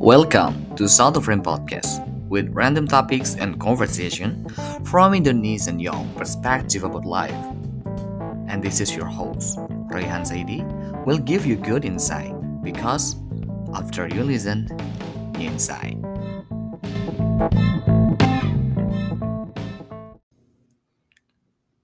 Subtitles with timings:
[0.00, 2.00] Welcome to South of Frame Podcast
[2.32, 4.48] with random topics and conversation
[4.88, 7.36] from Indonesian young perspective about life.
[8.48, 9.60] And this is your host,
[9.92, 10.64] Rayhan Saidi,
[11.04, 12.32] will give you good insight
[12.64, 13.20] because
[13.76, 14.72] after you listen,
[15.36, 16.00] you insight.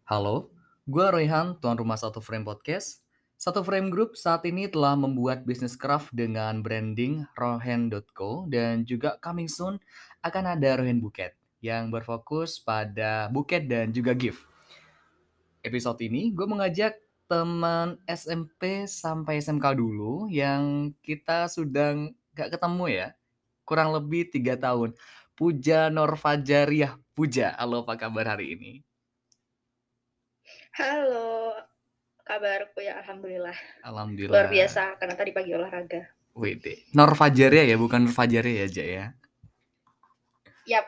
[0.08, 0.48] Halo,
[0.88, 3.05] gue Royhan, tuan rumah Satu Frame Podcast.
[3.36, 9.44] Satu Frame Group saat ini telah membuat bisnis craft dengan branding rohen.co dan juga coming
[9.44, 9.76] soon
[10.24, 14.40] akan ada Rohen Buket yang berfokus pada buket dan juga gift.
[15.60, 16.96] Episode ini gue mengajak
[17.28, 21.92] teman SMP sampai SMK dulu yang kita sudah
[22.32, 23.08] gak ketemu ya.
[23.68, 24.96] Kurang lebih tiga tahun.
[25.36, 26.96] Puja Norfajariah.
[27.12, 28.72] Puja, halo apa kabar hari ini?
[30.72, 31.52] Halo,
[32.26, 33.54] kabarku ya alhamdulillah.
[33.86, 34.34] Alhamdulillah.
[34.34, 36.02] Luar biasa karena tadi pagi olahraga.
[36.36, 36.84] Wede.
[36.92, 39.06] Nur Fajaria ya, bukan Nur Fajaria ya, Ja ya.
[40.66, 40.86] Yap.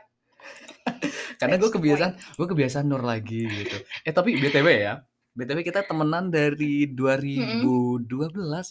[1.41, 3.79] Karena gue kebiasaan, gue kebiasaan Nur lagi gitu.
[4.03, 5.07] Eh tapi BTW ya,
[5.39, 8.03] BTW kita temenan dari 2012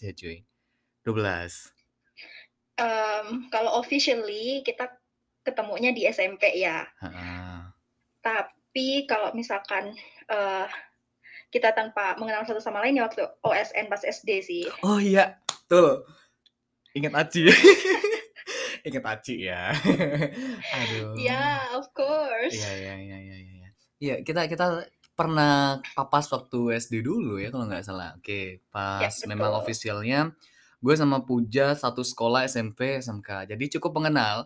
[0.03, 0.37] ya cuy.
[1.07, 1.71] 12.
[2.77, 4.91] Em, kalau officially kita
[5.41, 6.83] ketemunya di SMP ya.
[6.99, 7.71] Heeh.
[8.19, 9.95] Tapi kalau misalkan
[10.27, 10.67] eh,
[11.47, 14.63] kita tanpa mengenal satu sama lain ya waktu OSN pas SD sih.
[14.83, 15.39] Oh iya,
[15.71, 16.03] tuh.
[16.91, 17.47] Ingat Aci.
[18.87, 19.71] Ingat Aci ya.
[20.81, 21.15] Aduh.
[21.15, 22.55] Ya, of course.
[22.55, 23.67] Iya iya iya iya iya.
[23.97, 24.85] Iya, kita kita
[25.17, 28.13] pernah papas waktu SD dulu ya kalau nggak salah.
[28.19, 29.61] Oke, pas Ya, memang betul.
[29.65, 30.19] officialnya
[30.77, 33.49] gue sama Puja satu sekolah SMP SMK.
[33.49, 34.45] Jadi cukup mengenal.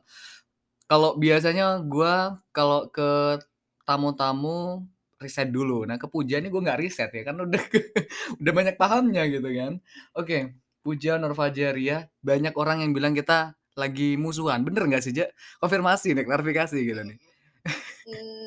[0.88, 2.14] Kalau biasanya gue
[2.52, 3.40] kalau ke
[3.84, 4.88] tamu-tamu
[5.22, 5.86] riset dulu.
[5.86, 7.62] Nah, ke Puja ini gue nggak riset ya kan udah
[8.42, 9.78] udah banyak pahamnya gitu kan.
[10.18, 14.66] Oke, Puja Norfajaria, banyak orang yang bilang kita lagi musuhan.
[14.66, 15.30] Bener nggak sih, Ja?
[15.62, 17.18] Konfirmasi nih, klarifikasi gitu nih.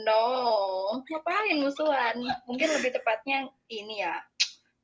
[0.05, 2.19] No, ngapain musuhan?
[2.45, 4.19] Mungkin lebih tepatnya ini ya.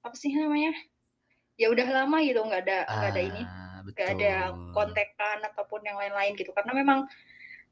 [0.07, 0.73] Apa sih namanya?
[1.61, 4.35] Ya udah lama gitu nggak ada nggak ada ini Ah, nggak ada
[4.73, 7.05] kontekan ataupun yang lain-lain gitu karena memang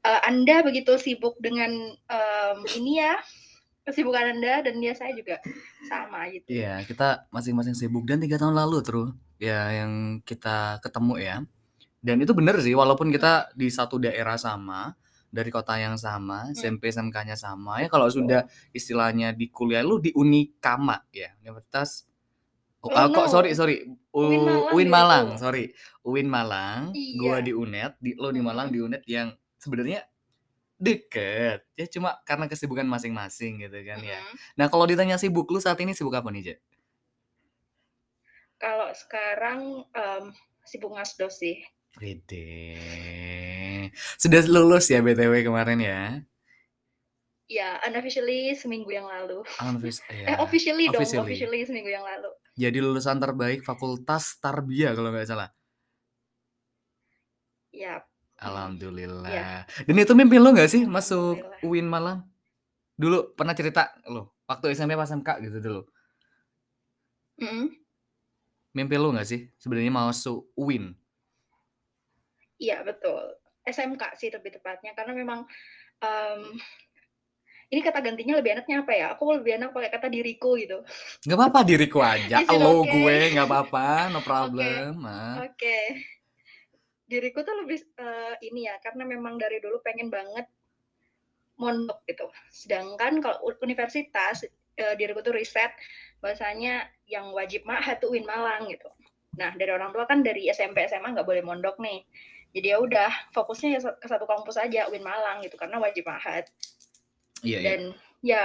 [0.05, 1.73] eh, anda begitu sibuk dengan
[2.05, 3.17] em, ini ya
[3.89, 5.41] kesibukan anda dan dia saya juga
[5.83, 9.91] sama gitu Iya, kita masing-masing sibuk dan tiga tahun lalu terus ya yang
[10.21, 11.35] kita ketemu ya.
[11.99, 14.95] Dan itu bener sih, walaupun kita di satu daerah sama,
[15.27, 20.09] dari kota yang sama, SMP SMK-nya sama, ya kalau sudah istilahnya di kuliah lu di
[20.09, 22.07] Unikama ya, Universitas
[22.79, 23.29] Oh, Oh, kok no.
[23.29, 24.95] sorry sorry U- Uin Malang Uin diriku.
[24.95, 25.63] Malang sorry
[26.01, 26.81] Uin Malang
[27.19, 27.43] gua Iya.
[27.43, 28.73] di UNED di lo di Malang Mm.
[28.73, 29.27] di UNED yang
[29.59, 29.99] sebenarnya
[30.79, 34.35] deket ya cuma karena kesibukan masing-masing gitu kan ya Mm-mm.
[34.55, 36.57] nah kalau ditanya sibuk lu saat ini sibuk apa nih Ja?
[38.57, 40.23] kalau sekarang em,
[40.63, 41.59] sibuk ngasdos sih
[41.97, 42.77] Wede.
[44.15, 46.01] Sudah lulus ya BTW kemarin ya?
[47.49, 50.37] ya unofficially seminggu yang lalu Anfis, eh ya.
[50.37, 51.25] officially dong officially.
[51.25, 55.49] officially seminggu yang lalu Jadi lulusan terbaik Fakultas Tarbiyah kalau nggak salah.
[57.73, 58.05] ya
[58.39, 59.67] Alhamdulillah.
[59.83, 61.39] Dan itu mimpi lo nggak sih masuk.
[61.63, 62.23] UIN Malang?
[62.95, 65.81] Dulu pernah cerita lo waktu SMP pas MK gitu dulu.
[67.39, 67.71] Mm-mm.
[68.75, 70.95] Mimpi lo nggak sih sebenarnya masuk UIN?
[72.59, 75.47] Iya betul SMK sih lebih tepatnya karena memang
[76.03, 76.59] em,
[77.69, 79.05] ini kata gantinya lebih enaknya apa ya?
[79.13, 80.81] Aku lebih enak pakai kata diriku gitu.
[81.29, 82.39] Nggak apa-apa diriku aja.
[82.43, 82.89] Is it Lo okay?
[82.89, 85.05] gue nggak apa-apa, no problem.
[85.05, 85.45] ah.
[85.45, 85.79] Oke.
[87.09, 90.45] Diriku tuh lebih eh, ini ya karena memang dari dulu pengen banget
[91.57, 92.29] mondok gitu.
[92.53, 94.45] Sedangkan kalau universitas
[94.77, 95.73] eh, diriku tuh riset
[96.21, 98.87] bahasanya yang wajib ma'had tuh UIN Malang gitu.
[99.35, 102.05] Nah, dari orang tua kan dari SMP SMA nggak boleh mondok nih.
[102.49, 106.45] Jadi ya udah fokusnya ya ke satu kampus aja UIN Malang gitu karena wajib ma'had.
[107.39, 107.59] Iya, iya.
[107.63, 107.81] dan
[108.19, 108.43] ya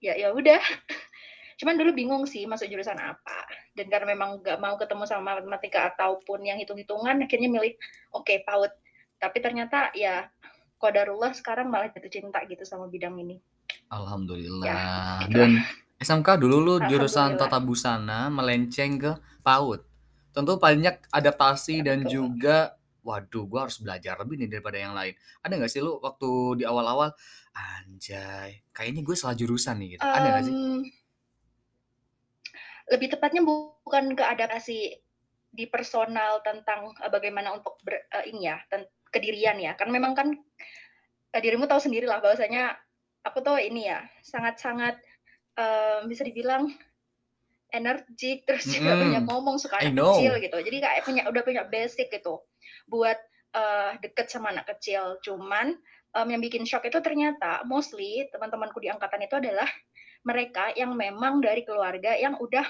[0.00, 0.60] ya ya udah
[1.60, 3.48] cuman dulu bingung sih masuk jurusan apa
[3.80, 7.72] dan karena memang nggak mau ketemu sama matematika ataupun yang hitung-hitungan akhirnya milih
[8.12, 8.72] oke PAUD
[9.16, 10.28] tapi ternyata ya
[10.76, 13.40] kodarullah sekarang malah jatuh cinta gitu sama bidang ini
[13.90, 14.66] Alhamdulillah.
[14.66, 15.18] itulah.
[15.30, 15.50] Dan
[16.00, 19.12] SMK dulu lu jurusan tata busana melenceng ke
[19.42, 19.82] PAUD.
[20.30, 22.10] Tentu banyak adaptasi Ya, dan betul.
[22.10, 25.14] juga waduh gua harus belajar lebih nih daripada yang lain.
[25.42, 27.10] Ada nggak sih lu waktu di awal-awal
[27.50, 30.06] anjay, kayaknya gue salah jurusan nih gitu.
[30.06, 30.54] Ada nggak sih?
[32.90, 34.98] Lebih tepatnya bukan ke adaptasi
[35.50, 38.58] di personal tentang eh, bagaimana untuk ber, eh, ini ya
[39.10, 40.28] kedirian ya kan memang kan
[41.34, 42.78] eh, dirimu tahu sendiri lah bahwasanya
[43.26, 45.02] aku tuh ini ya sangat-sangat
[45.58, 46.70] em, bisa dibilang
[47.74, 49.02] energik terus juga Mm-mm.
[49.02, 52.40] banyak ngomong suka anak kecil gitu jadi kayak punya udah punya basic gitu
[52.86, 53.18] buat
[53.54, 55.18] uh, deket sama anak kecil.
[55.22, 55.74] Cuman
[56.14, 59.66] um, yang bikin shock itu ternyata mostly teman-temanku di angkatan itu adalah
[60.24, 62.66] mereka yang memang dari keluarga yang udah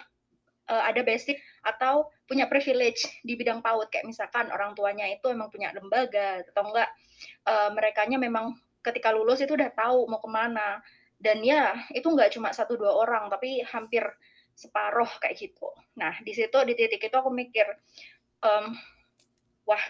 [0.71, 3.91] uh, ada basic atau punya privilege di bidang PAUD.
[3.91, 6.89] Kayak misalkan orang tuanya itu memang punya lembaga atau enggak
[7.51, 10.79] uh, merekanya memang ketika lulus itu udah tahu mau ke mana.
[11.21, 14.07] Dan ya itu enggak cuma satu dua orang tapi hampir
[14.55, 15.69] separuh kayak gitu.
[15.99, 17.67] Nah di situ di titik itu aku mikir
[18.41, 18.73] um,
[19.69, 19.83] wah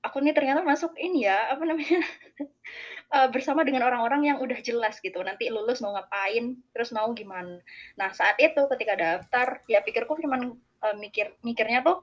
[0.00, 2.00] aku ini ternyata masuk ini ya apa namanya
[3.14, 7.58] uh, bersama dengan orang-orang yang udah jelas gitu nanti lulus mau ngapain terus mau gimana
[7.98, 12.00] nah saat itu ketika daftar ya pikirku cuma uh, mikir mikirnya tuh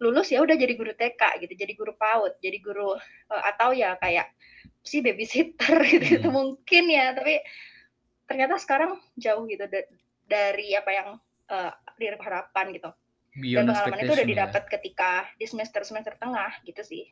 [0.00, 4.00] lulus ya udah jadi guru TK gitu jadi guru PAUD jadi guru uh, atau ya
[4.00, 4.32] kayak
[4.80, 6.32] si babysitter gitu, hmm.
[6.32, 7.44] mungkin ya tapi
[8.24, 9.68] ternyata sekarang jauh gitu
[10.24, 11.08] dari apa yang
[11.52, 12.90] uh, diharapkan gitu
[13.30, 14.32] Beyond dan pengalaman itu udah ya.
[14.32, 14.70] didapat ya.
[14.78, 17.04] ketika di semester semester tengah gitu sih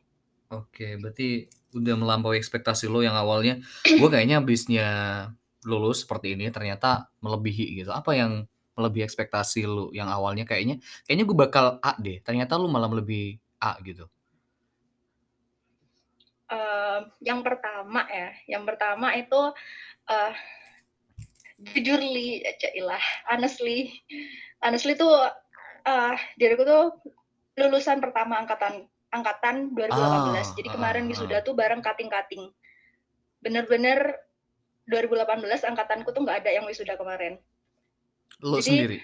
[0.49, 1.45] Oke, berarti
[1.77, 4.87] udah melampaui ekspektasi lo yang awalnya gue kayaknya habisnya
[5.61, 7.93] lulus seperti ini ternyata melebihi gitu.
[7.93, 12.17] Apa yang melebihi ekspektasi lo yang awalnya kayaknya kayaknya gue bakal A deh.
[12.25, 14.09] Ternyata lo malah lebih A gitu.
[16.49, 19.53] Uh, yang pertama ya, yang pertama itu
[20.09, 20.33] uh,
[21.61, 22.41] jujurly,
[22.73, 24.01] ilah, honestly,
[24.65, 25.13] honestly tuh
[25.85, 26.85] uh, diriku tuh
[27.53, 29.89] lulusan pertama angkatan angkatan 2018.
[29.93, 31.43] Ah, Jadi kemarin ah, wisuda ah.
[31.43, 32.49] tuh bareng kating-kating.
[33.41, 34.17] Bener-bener
[34.89, 37.37] 2018 angkatanku tuh nggak ada yang wisuda kemarin.
[38.39, 38.97] Lo Jadi, sendiri?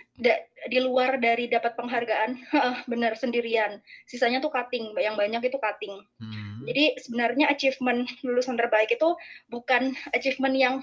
[0.66, 2.40] di luar dari dapat penghargaan,
[2.92, 3.84] bener sendirian.
[4.10, 5.94] Sisanya tuh cutting, yang banyak itu cutting.
[6.22, 6.64] Hmm.
[6.66, 9.14] Jadi sebenarnya achievement lulusan terbaik itu
[9.52, 10.76] bukan achievement yang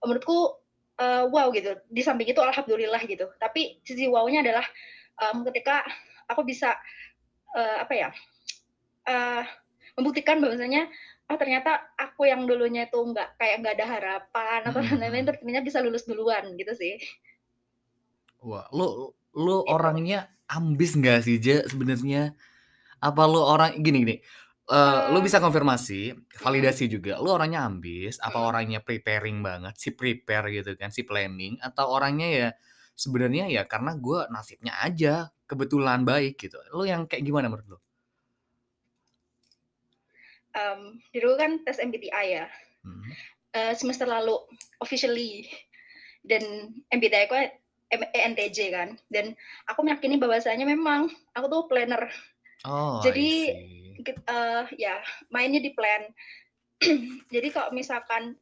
[0.00, 0.56] menurutku
[1.02, 1.76] uh, wow gitu.
[1.90, 3.28] Di samping itu alhamdulillah gitu.
[3.36, 4.64] Tapi sisi wow-nya adalah
[5.20, 5.84] um, ketika
[6.30, 6.72] aku bisa
[7.52, 8.08] uh, apa ya
[9.10, 9.42] uh,
[9.98, 10.86] membuktikan bahwasanya
[11.30, 14.98] oh ternyata aku yang dulunya itu nggak kayak nggak ada harapan atau hmm.
[14.98, 16.98] lain-lain ternyata bisa lulus duluan gitu sih.
[18.42, 19.70] Wah, lu lu gitu.
[19.70, 22.34] orangnya ambis nggak sih Je sebenarnya?
[22.98, 24.16] Apa lu orang gini gini?
[24.70, 27.18] Uh, uh, lu bisa konfirmasi, validasi juga.
[27.18, 32.28] Lu orangnya ambis, apa orangnya preparing banget, si prepare gitu kan, si planning, atau orangnya
[32.30, 32.48] ya
[32.94, 36.58] sebenarnya ya karena gue nasibnya aja kebetulan baik gitu.
[36.76, 37.78] Lu yang kayak gimana menurut lu?
[40.56, 42.46] Um, dulu kan tes MBTI ya.
[42.80, 43.04] Hmm.
[43.56, 44.38] uh, semester lalu
[44.80, 45.48] officially.
[46.20, 47.36] Dan MBTI aku
[47.90, 48.88] ENTJ kan.
[49.10, 49.34] Dan
[49.66, 52.08] aku meyakini bahwasanya memang aku tuh planner.
[52.68, 53.56] Oh, jadi
[54.28, 55.00] uh, ya
[55.32, 56.08] mainnya di plan.
[57.34, 58.40] Jadi kalau misalkan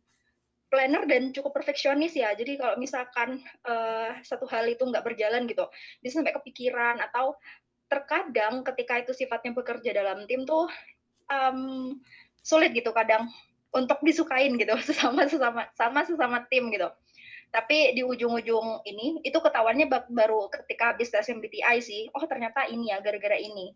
[0.71, 2.35] planner dan cukup perfeksionis ya.
[2.39, 5.67] Jadi kalau misalkan uh, satu hal itu nggak berjalan gitu
[5.99, 7.35] bisa sampai kepikiran atau
[7.89, 10.69] terkadang ketika itu sifatnya bekerja dalam tim tuh
[11.29, 11.97] um,
[12.43, 13.29] sulit gitu kadang
[13.73, 16.89] untuk disukain gitu sesama sesama sama sesama tim gitu.
[17.49, 22.93] Tapi di ujung-ujung ini itu ketahuannya baru ketika habis tes MBTI sih oh ternyata ini
[22.93, 23.73] ya gara-gara ini.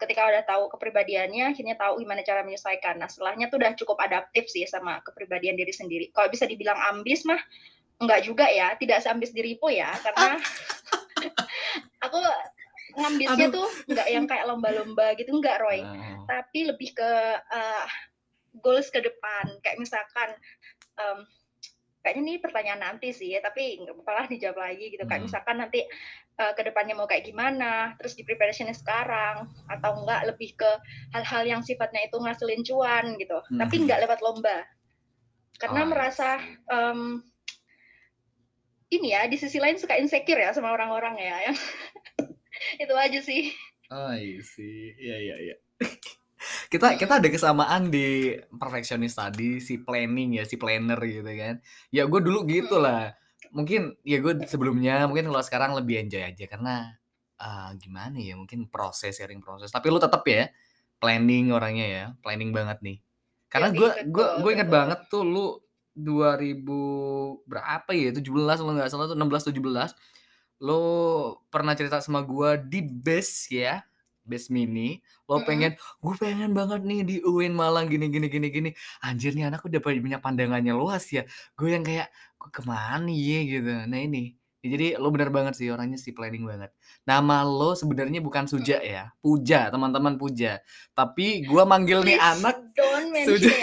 [0.00, 4.48] Ketika udah tahu kepribadiannya akhirnya tahu gimana cara menyelesaikan nah setelahnya tuh udah cukup adaptif
[4.48, 6.08] sih sama kepribadian diri sendiri.
[6.16, 7.40] Kalau bisa dibilang ambis mah
[8.00, 8.72] enggak juga ya.
[8.80, 10.40] Tidak seambis diriku ya karena
[12.08, 12.20] aku
[12.96, 15.80] ngambisnya tuh nggak yang kayak lomba-lomba gitu nggak Roy.
[15.82, 16.24] Oh.
[16.26, 17.86] tapi lebih ke uh,
[18.58, 19.46] goals ke depan.
[19.62, 20.30] Kayak misalkan
[20.98, 21.18] um,
[22.00, 25.04] kayaknya ini pertanyaan nanti sih ya tapi nggak apa-apa dijawab lagi gitu.
[25.04, 25.10] Hmm.
[25.10, 25.80] kayak misalkan nanti
[26.40, 30.70] uh, ke depannya mau kayak gimana terus di preparationnya sekarang atau enggak lebih ke
[31.12, 33.38] hal-hal yang sifatnya itu ngasilin cuan gitu.
[33.38, 33.58] Hmm.
[33.60, 34.64] tapi nggak lewat lomba.
[35.60, 36.40] Karena oh, merasa
[36.72, 37.20] um,
[38.90, 41.56] ini ya di sisi lain suka insecure ya sama orang-orang ya yang
[42.82, 43.52] itu aja sih.
[43.90, 44.14] Oh
[44.44, 44.94] sih.
[44.96, 45.56] Iya iya iya.
[46.72, 51.60] Kita kita ada kesamaan di perfeksionis tadi si planning ya si planner gitu kan.
[51.92, 52.84] Ya gue dulu gitu hmm.
[52.86, 53.12] lah.
[53.52, 56.96] Mungkin ya gue sebelumnya mungkin kalau sekarang lebih enjoy aja karena
[57.36, 59.68] uh, gimana ya mungkin proses sharing proses.
[59.68, 60.48] Tapi lu tetap ya
[60.96, 62.98] planning orangnya ya planning banget nih.
[63.52, 65.60] Karena gue gue gue inget banget tuh lu
[65.92, 66.64] 2000
[67.44, 69.92] berapa ya 17 kalau nggak salah tuh 16 17
[70.60, 70.84] lo
[71.48, 73.80] pernah cerita sama gue di base ya
[74.30, 78.70] base mini lo pengen gue pengen banget nih di UIN Malang gini gini gini gini.
[79.02, 81.22] Anjir nih anak udah punya pandangannya luas ya.
[81.54, 83.40] Gue yang kayak gue ke mana ya?
[83.46, 83.70] Gitu.
[83.86, 84.34] Nah ini.
[84.60, 86.68] Ya, jadi lo bener banget sih orangnya sih planning banget.
[87.08, 90.60] Nama lo sebenarnya bukan Suja ya Puja teman-teman Puja.
[90.92, 92.60] Tapi gue manggil nih anak
[93.24, 93.54] Suja.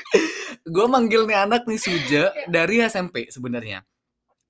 [0.74, 2.46] gue manggil nih anak nih Suja ya.
[2.50, 3.86] dari SMP sebenarnya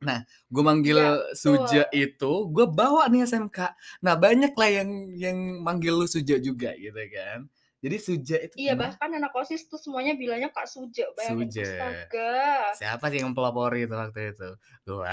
[0.01, 3.59] Nah, gue manggil ya, Suja itu, gue bawa nih SMK.
[4.01, 7.45] Nah, banyak lah yang yang manggil lu Suja juga gitu kan.
[7.81, 8.93] Jadi Suja itu Iya, gimana?
[8.93, 11.49] bahkan anak OSIS tuh semuanya bilangnya Kak Suja, bayangin.
[11.53, 11.65] Suja.
[11.65, 12.33] Astaga.
[12.77, 14.49] Siapa sih yang pelopori itu waktu itu?
[14.85, 15.13] Gua.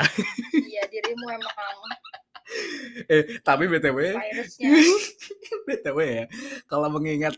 [0.55, 1.51] Iya, dirimu emang
[3.11, 4.15] Eh, tapi BTW.
[5.67, 6.25] BTW ya,
[6.63, 7.35] kalau mengingat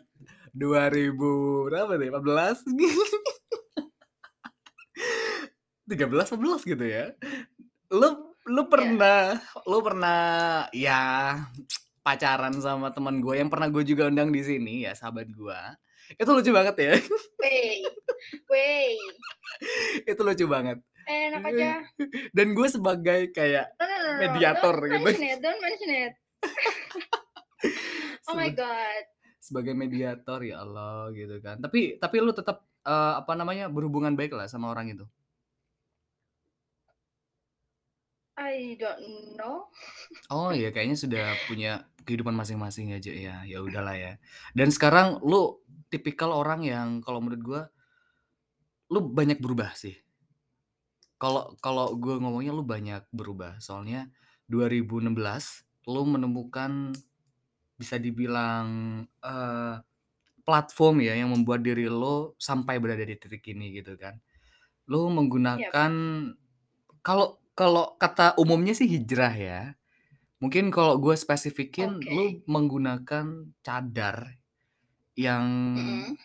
[0.53, 1.18] 2000
[1.65, 2.10] berapa nih?
[2.13, 2.62] 14
[5.89, 7.12] 13 14 gitu ya.
[7.89, 8.10] Lu
[8.50, 8.69] lu Iya.
[8.72, 9.22] pernah
[9.67, 10.19] lu pernah
[10.72, 11.01] ya
[12.01, 15.75] pacaran sama teman gue yang pernah gue juga undang di sini ya, sahabat gua.
[16.15, 16.91] Itu lucu banget ya.
[17.38, 17.86] Wey,
[18.50, 18.98] wey.
[20.05, 20.81] Itu lucu banget.
[21.05, 21.72] Enak aja.
[22.38, 24.19] Dan gue sebagai kayak No, no, no, no.
[24.22, 25.05] mediator don't gitu.
[25.05, 26.13] mention it, don't mention it.
[28.29, 29.03] oh my god.
[29.39, 31.58] sebagai mediator ya Allah gitu kan.
[31.58, 35.05] Tapi tapi lu tetap eh, apa namanya berhubungan baik lah sama orang itu.
[38.39, 39.67] I don't know.
[40.31, 43.36] Oh iya kayaknya sudah punya kehidupan masing-masing aja ya.
[43.43, 44.15] Ya udahlah ya.
[44.55, 45.60] Dan sekarang lu
[45.91, 47.62] tipikal orang yang kalau menurut gua
[48.89, 50.00] lu banyak berubah sih.
[51.19, 53.60] Kalau kalau gue ngomongnya lu banyak berubah.
[53.60, 54.08] Soalnya
[54.48, 55.12] 2016
[55.91, 56.96] lu menemukan
[57.75, 58.67] bisa dibilang
[59.19, 59.75] eh,
[60.48, 64.15] platform ya yang membuat diri lo sampai berada di titik ini gitu kan.
[64.88, 65.91] Lu menggunakan
[67.03, 69.60] kalau kalau kata umumnya sih hijrah ya.
[70.39, 72.08] Mungkin kalau gue spesifikin Oke.
[72.08, 74.39] lu menggunakan cadar
[75.20, 75.44] yang
[75.75, 76.16] Mm-mm.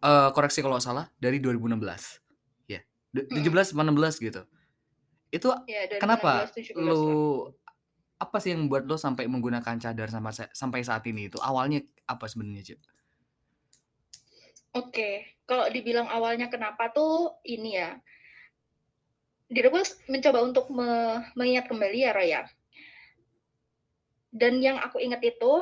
[0.00, 2.24] eh, koreksi kalau salah dari 2016.
[2.64, 2.80] Ya.
[3.12, 3.44] Du- Mm-mm.
[3.44, 4.48] 17 sama 16 gitu.
[5.28, 6.88] Itu Ya, dari kenapa 16, 17 lah.
[6.88, 7.04] lu
[8.16, 11.36] apa sih yang membuat lo sampai menggunakan cadar sama sa- sampai saat ini itu?
[11.36, 12.80] Awalnya apa sebenarnya, Cuk?
[14.72, 18.00] Oke, kalau dibilang awalnya kenapa tuh ini ya.
[19.52, 22.42] Diriku mencoba untuk me- mengingat kembali ya, Roy ya.
[24.32, 25.52] Dan yang aku ingat itu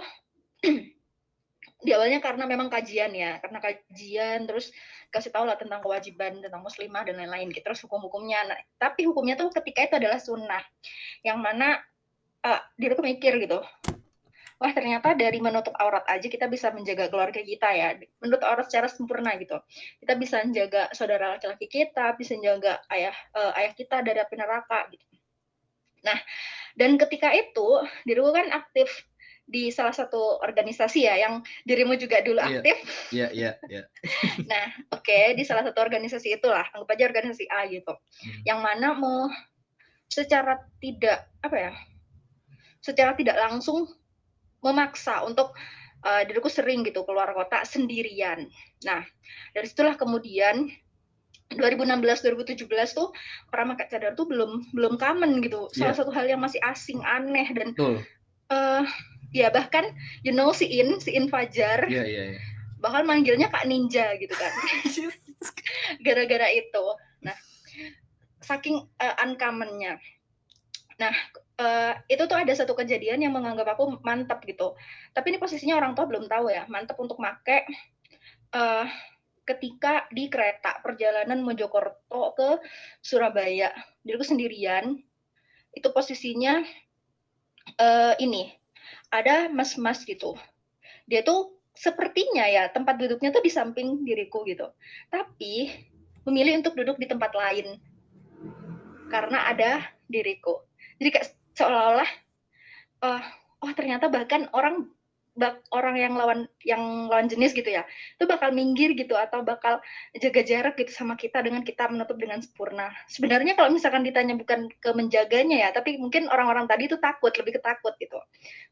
[1.84, 4.70] di awalnya karena memang kajian ya, karena kajian terus
[5.10, 8.46] kasih tahu lah tentang kewajiban tentang muslimah dan lain-lain gitu, terus hukum-hukumnya.
[8.46, 10.62] Nah, tapi hukumnya tuh ketika itu adalah sunnah,
[11.26, 11.82] yang mana
[12.46, 13.58] eh, diriku mikir gitu,
[14.60, 18.92] wah ternyata dari menutup aurat aja kita bisa menjaga keluarga kita ya, menutup aurat secara
[18.92, 19.56] sempurna gitu.
[20.04, 24.84] Kita bisa menjaga saudara laki-laki kita, bisa menjaga ayah eh, ayah kita dari api neraka
[24.92, 25.04] gitu.
[26.04, 26.18] Nah,
[26.76, 27.68] dan ketika itu
[28.04, 28.88] diriku kan aktif
[29.50, 32.48] di salah satu organisasi ya yang dirimu juga dulu Iya.
[32.62, 32.76] aktif.
[33.10, 33.82] Iya, iya, iya.
[34.50, 37.90] Nah, oke di salah satu organisasi itulah, anggap aja organisasi A gitu.
[37.90, 38.40] Hmm.
[38.46, 39.26] Yang mana mau
[40.06, 41.72] secara tidak apa ya?
[42.80, 43.90] Secara tidak langsung
[44.64, 45.52] memaksa untuk
[46.00, 48.48] eh, diriku sering gitu keluar kota sendirian.
[48.88, 49.04] Nah,
[49.52, 50.72] dari situlah kemudian
[51.50, 53.10] 2016 2017 tuh
[53.50, 55.66] pakai cadar tuh belum belum common gitu.
[55.74, 55.98] Salah Iya.
[55.98, 58.06] satu hal yang masih asing, aneh dan Betul.
[58.50, 58.86] eh
[59.30, 59.94] ya bahkan
[60.26, 62.40] you know si In, si In Fajar Iya, iya, iya.
[62.82, 64.52] bahkan manggilnya Kak Ninja gitu kan.
[66.06, 66.84] Gara-gara itu.
[67.26, 67.36] Nah,
[68.40, 69.98] saking uh, uncommonnya.
[71.02, 71.12] Nah,
[71.60, 74.72] eh, itu tuh ada satu kejadian yang menganggap aku mantap gitu.
[75.12, 77.68] Tapi ini posisinya orang tua belum tahu ya, mantap untuk make
[78.56, 78.86] eh,
[79.44, 82.48] ketika di kereta perjalanan Mojokerto ke
[83.04, 83.70] Surabaya.
[84.00, 84.96] Diriku sendirian.
[85.76, 86.64] Itu posisinya
[87.76, 88.50] eh, ini
[89.12, 90.38] ada mas-mas gitu.
[91.10, 94.70] Dia tuh sepertinya ya tempat duduknya tuh di samping diriku gitu.
[95.10, 95.70] Tapi
[96.26, 97.78] memilih untuk duduk di tempat lain
[99.10, 100.62] karena ada diriku.
[101.02, 102.10] Jadi kayak seolah-olah
[103.04, 103.22] eh,
[103.60, 104.88] oh ternyata bahkan orang
[105.40, 107.86] bak, orang yang lawan yang lawan jenis gitu ya
[108.18, 109.78] itu bakal minggir gitu atau bakal
[110.18, 112.90] jaga jarak gitu sama kita dengan kita menutup dengan sempurna.
[113.06, 117.60] Sebenarnya kalau misalkan ditanya bukan ke menjaganya ya, tapi mungkin orang-orang tadi itu takut, lebih
[117.60, 118.18] ketakut gitu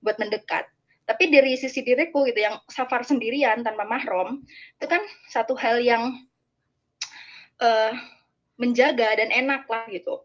[0.02, 0.68] buat mendekat.
[1.08, 4.44] Tapi dari sisi diriku gitu yang safar sendirian tanpa mahram
[4.76, 5.00] itu kan
[5.32, 6.20] satu hal yang
[7.64, 7.92] eh,
[8.60, 10.20] menjaga dan enak lah gitu.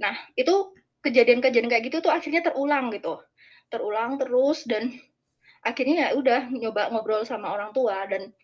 [0.00, 3.18] Nah itu kejadian-kejadian kayak gitu tuh akhirnya terulang gitu,
[3.68, 4.94] terulang terus dan
[5.62, 8.34] akhirnya ya udah nyoba ngobrol sama orang tua dan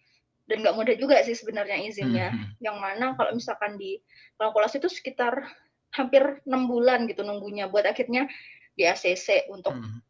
[0.49, 2.33] dan nggak mudah juga sih sebenarnya izinnya.
[2.33, 2.57] Hmm.
[2.59, 4.01] Yang mana kalau misalkan di
[4.41, 5.45] kalkulasi itu sekitar
[5.93, 8.29] hampir enam bulan gitu nunggunya buat akhirnya
[8.73, 10.01] di ACC untuk Hmm.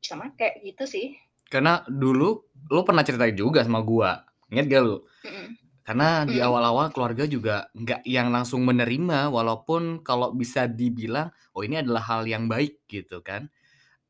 [0.00, 1.14] bisa make gitu sih.
[1.46, 4.26] Karena dulu lu pernah cerita juga sama gua.
[4.50, 4.96] Ingat gak lu?
[5.26, 5.46] Mm-mm.
[5.86, 6.46] Karena di Mm-mm.
[6.50, 12.26] awal-awal keluarga juga nggak yang langsung menerima walaupun kalau bisa dibilang oh ini adalah hal
[12.26, 13.46] yang baik gitu kan.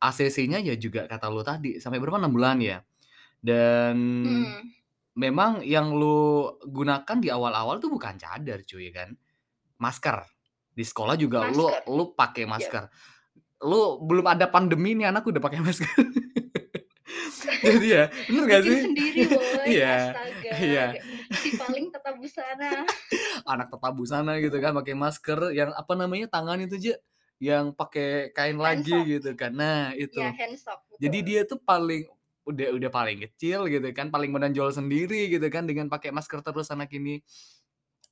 [0.01, 2.79] ACC-nya ya juga kata lu tadi sampai berapa 6 bulan ya.
[3.41, 4.61] Dan Hmm.
[5.17, 9.13] memang yang lu gunakan di awal-awal tuh bukan cadar cuy kan.
[9.81, 10.25] Masker.
[10.77, 11.83] Di sekolah juga lu Masker.
[11.89, 12.85] lu pakai masker.
[13.65, 15.89] Lu belum ada pandemi nih anak udah pakai masker.
[17.67, 18.81] Jadi ya, bener gak Bikin sih?
[18.85, 20.87] sendiri woy, Iya, astaga, iya.
[21.35, 22.87] Si paling tata busana.
[23.51, 26.95] Anak tata busana gitu kan, pakai masker yang apa namanya tangan itu Je,
[27.43, 29.53] yang pakai kain lagi gitu kan.
[29.55, 30.21] Nah itu.
[30.21, 31.29] Handsock, Jadi betul.
[31.29, 32.09] dia tuh paling
[32.47, 36.71] udah udah paling kecil gitu kan, paling menonjol sendiri gitu kan dengan pakai masker terus
[36.73, 37.21] anak ini.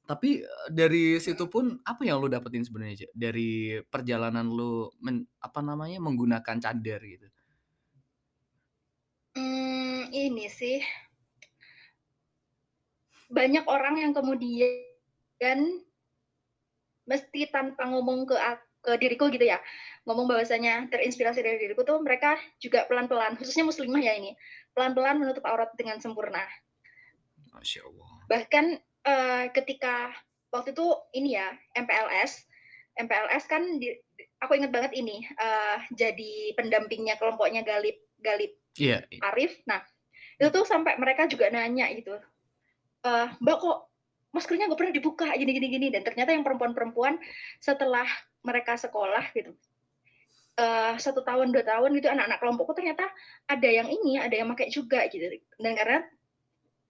[0.05, 3.09] Tapi, eee, dari situ pun apa yang lu dapetin sebenarnya, Je?
[3.17, 7.29] Dari perjalanan lu men apa namanya, menggunakan cadar gitu?
[9.37, 10.79] Mmm, ini sih
[13.35, 15.59] banyak orang yang kemudian
[17.05, 18.37] mesti tanpa ngomong ke
[18.85, 19.57] ke diriku gitu ya,
[20.05, 24.37] ngomong bahwasanya terinspirasi dari diriku tuh mereka juga pelan-pelan, khususnya muslimah ya ini,
[24.77, 26.45] pelan-pelan menutup aurat dengan sempurna.
[27.49, 28.09] Masya Allah.
[28.29, 28.67] Bahkan,
[29.09, 30.13] eee, ketika
[30.53, 30.87] waktu itu
[31.17, 31.49] ini ya,
[31.81, 32.45] MPLS,
[33.01, 33.89] MPLS kan di
[34.45, 39.63] aku inget banget ini, eee, jadi pendampingnya kelompoknya Galib Galib Iya, i Arif.
[39.71, 39.81] Nah,
[40.37, 42.19] itu tuh sampai mereka juga nanya gitu,
[43.05, 43.79] eee, "Mbak, kok
[44.35, 47.21] maskernya nggak pernah dibuka gini gini gini," dan ternyata yang perempuan-perempuan
[47.63, 48.07] setelah
[48.45, 49.53] mereka sekolah gitu,
[50.61, 53.07] eee, 1 tahun, 2 tahun gitu, anak-anak kelompokku ternyata
[53.51, 55.27] ada yang ini, ada yang make juga gitu.
[55.61, 56.05] Dan karena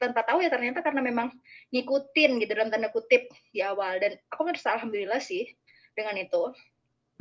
[0.03, 1.33] tanpa tahu ya ternyata karena memang
[1.73, 5.49] ngikutin gitu dalam tanda kutip di awal dan aku merasa alhamdulillah sih
[5.97, 6.53] dengan itu.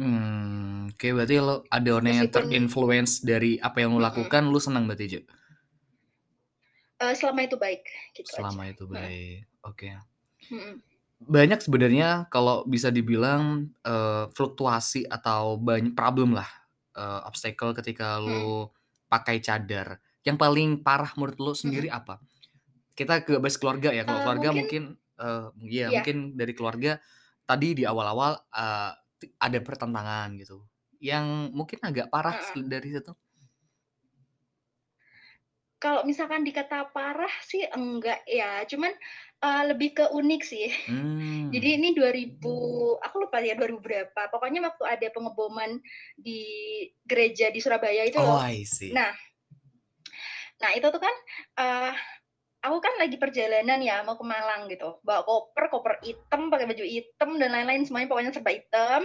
[0.01, 4.05] Mmm, oke berarti lo ada orang yang ter-influence dari apa yang lu Mhm.
[4.09, 5.19] lakukan, lu senang berarti, Je?
[7.03, 7.83] Eee, selama itu baik,
[8.17, 8.55] gitu aja.
[8.55, 9.11] Selama itu Heeh.
[9.11, 9.89] baik, oke.
[10.51, 10.83] Mhm.
[11.23, 16.49] Banyak sebenarnya kalau bisa dibilang, eee, fluktuasi atau bany problem lah,
[16.97, 18.67] eee, obstacle ketika lu
[19.07, 20.01] pakai cadar.
[20.25, 21.93] Yang paling parah menurut lu sendiri Mhm.
[21.93, 22.19] apa?
[22.97, 26.03] Kita ke base keluarga ya, kalau Eee, keluarga mungkin mungkin, eee, iya Iya.
[26.03, 26.99] mungkin dari keluarga
[27.47, 28.37] tadi di awal-awal,
[29.21, 30.65] ti ada pertentangan gitu,
[31.03, 33.13] yang mungkin agak parah sel dari situ?
[35.83, 38.95] Kalau misalkan dikata parah sih enggak ya, cuman,
[39.43, 40.71] eee, lebih ke unik sih.
[41.51, 41.75] Jadi Mmm.
[41.75, 45.83] ini 2000 aku lupa ya 2000 berapa, pokoknya waktu ada pengeboman
[46.15, 46.39] di
[47.03, 48.39] gereja di Surabaya itu Oh, loh.
[48.39, 48.93] I see.
[48.95, 49.11] Nah
[50.63, 51.15] nah itu tuh kan,
[51.59, 51.91] eee,
[52.63, 56.85] aku kan lagi perjalanan ya mau ke Malang gitu, bawa koper, koper item, pakai baju
[56.87, 59.01] item, dan lain-lain semuanya pokoknya serba item.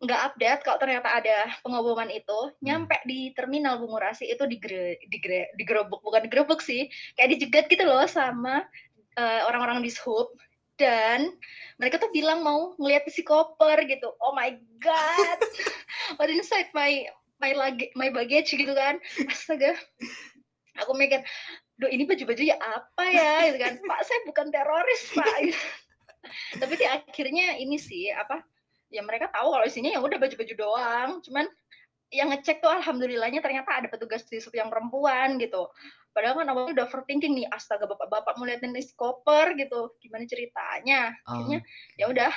[0.00, 2.64] Nggak update kalau ternyata ada pengeboman itu, Mmm.
[2.64, 6.88] nyampe di terminal Bungurasi itu digre digre digerebek, bukan digerebek sih,
[7.20, 8.64] kayak dijegat gitu loh sama,
[9.20, 10.32] eee, orang-orang dishub,
[10.80, 11.28] dan
[11.76, 14.08] mereka tuh bilang mau ngelihat isi koper gitu.
[14.24, 15.38] Oh my god!
[16.16, 17.04] What inside my
[17.36, 18.96] my lugga my baggage gitu kan.
[19.28, 19.76] Astaga,
[20.80, 21.20] aku mikir,
[21.76, 23.72] "Duh ini baju-bajunya apa ya?" Gitu kan.
[23.84, 25.60] "Pak, saya bukan teroris, Pak," gitu.
[26.64, 28.40] Tapi di akhirnya ini sih, apa,
[28.90, 31.46] ya mereka tahu kalau isinya ya udah baju-baju doang, cuman
[32.10, 35.70] yang ngecek tuh alhamdulillahnya ternyata ada petugas dishub yang perempuan gitu.
[36.10, 41.14] Padahal kan awalnya udah overthinking nih, "Astaga, bapak-bapak mau liatin isi koper gitu, gimana ceritanya?"
[41.30, 41.62] Akhirnya
[41.94, 42.14] ya Oke.
[42.18, 42.32] udah,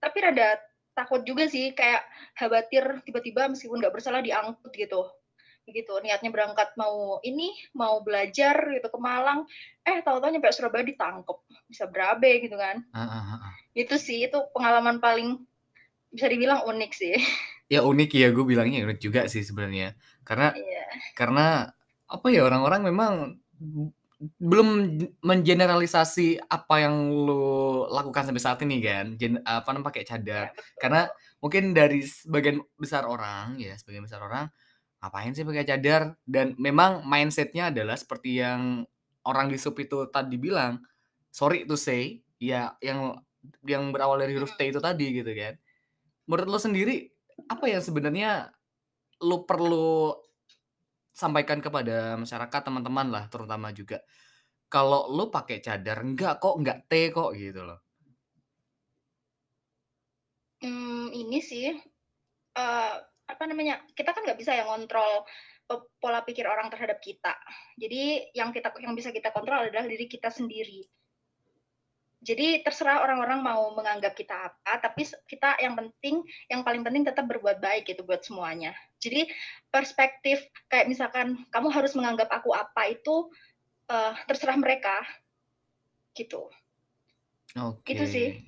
[0.00, 0.56] tapi rada
[0.96, 2.04] takut juga sih, kayak
[2.40, 5.04] khawatir tiba-tiba meskipun nggak bersalah diangkut gitu,
[5.68, 5.94] gitu.
[6.00, 9.44] Niatnya berangkat mau ini, mau belajar gitu ke Malang,
[9.84, 12.80] eh tahu-tahu nyampe Surabaya ditangkep, bisa berabe gitu kan.
[12.96, 13.52] Heeh heeh.
[13.76, 15.44] Itu sih, itu pengalaman paling
[16.12, 17.16] bisa dibilang unik sih.
[17.72, 19.96] Ya unik ya, gue bilangnya unik juga sih sebenarnya.
[20.28, 20.84] Karena Iya.
[21.16, 21.72] karena
[22.08, 23.12] apa ya, orang-orang memang
[24.38, 24.68] belum
[25.24, 26.94] mengeneralisasi apa yang
[27.26, 30.46] lu lakukan sampai saat ini kan, gen apa namanya, pakai cadar.
[30.78, 31.38] Karena betul.
[31.42, 34.46] mungkin dari sebagian besar orang ya, sebagian besar orang,
[35.02, 38.86] "Ngapain sih pakai cadar?" Dan memang mindset-nya adalah seperti yang
[39.26, 40.82] orang dishub itu tadi bilang,
[41.34, 43.18] sorry to say, ya yang
[43.66, 45.54] yang berawal dari huruf T itu tadi gitu kan.
[46.30, 46.96] Menurut lu sendiri,
[47.50, 48.54] apa yang sebenarnya
[49.24, 50.14] lu perlu
[51.14, 54.02] sampaikan kepada masyarakat, teman-teman lah terutama juga,
[54.70, 57.80] kalau lu pakai cadar, "Enggak kok, nggak T kok," gitu loh?
[60.62, 61.74] Mmm, ini sih,
[62.58, 62.94] eee,
[63.32, 65.24] apa namanya, kita kan nggak bisa ya ngontrol
[66.02, 67.34] pola pikir orang terhadap kita.
[67.80, 70.84] Jadi yang kita yang bisa kita kontrol adalah diri kita sendiri.
[72.22, 77.26] Jadi terserah orang-orang mau menganggap kita apa, tapi kita yang penting yang paling penting tetap
[77.26, 78.70] berbuat baik gitu buat semuanya.
[79.02, 79.26] Jadi
[79.74, 80.38] perspektif
[80.70, 83.26] kayak misalkan, "Kamu harus menganggap aku apa," itu,
[83.90, 85.02] eee, terserah mereka.
[86.16, 86.50] Gitu.
[87.90, 88.26] Itu sih.
[88.26, 88.42] Oke.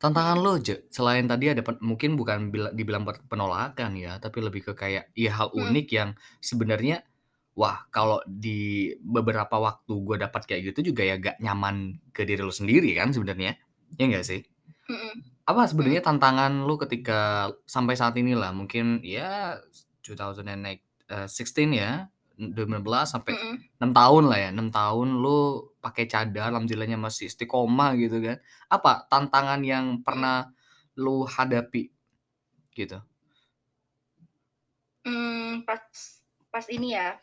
[0.00, 4.62] Tantangan lu, Je, selain tadi ada pen mungkin bukan bila dibilang penolakan ya, tapi lebih
[4.70, 5.54] ke kayak, ya hal Mhm.
[5.54, 6.10] unik yang
[6.42, 7.04] sebenarnya,
[7.58, 11.76] wah kalau di beberapa waktu gue dapat kayak gitu juga ya nggak nyaman
[12.16, 13.56] ke diri lu sendiri kan sebenarnya,
[14.00, 14.40] ya nggak sih?
[15.42, 19.58] Apa sebenarnya tantangan lu ketika sampai saat inilah mungkin ya
[20.06, 20.78] 2008,
[21.10, 22.06] eee, 16 ya,
[22.38, 23.56] 2015 sampai Mhm.
[23.82, 25.38] 6 tahun lah ya, 6 tahun lu
[25.82, 28.38] pakai cadar, alhamdulillahnya masih istiqomah gitu kan.
[28.70, 30.50] Apa tantangan yang pernah
[30.94, 31.90] lu hadapi
[32.74, 33.02] gitu?
[35.06, 35.82] Mmm, pas
[36.54, 37.18] pas ini ya,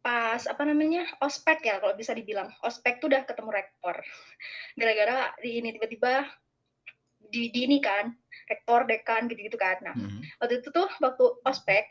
[0.00, 2.48] pas apa namanya, ospek ya kalau bisa dibilang.
[2.64, 3.96] Ospek tuh udah ketemu rektor.
[4.80, 6.24] Gara-gara di ini tiba-tiba
[7.30, 8.10] di di ini kan,
[8.48, 9.78] rektor, dekan gitu-gitu kan.
[9.84, 10.40] Nah, Mhm.
[10.42, 11.86] waktu itu tuh waktu ospek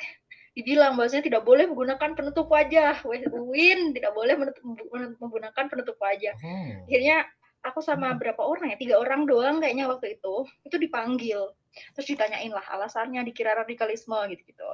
[0.58, 3.00] dibilang bahwasanya tidak boleh menggunakan penutup wajah.
[3.08, 4.84] Weh UIN tidak boleh menutup menggu
[5.22, 6.36] menggunakan penutup wajah.
[6.36, 6.90] Oh.
[6.90, 7.24] Akhirnya
[7.64, 11.54] aku sama berapa orang ya, 3 orang doang kayaknya waktu itu, itu dipanggil.
[11.96, 14.68] Terus ditanyain lah alasannya, dikira radikalisme gitu-gitu.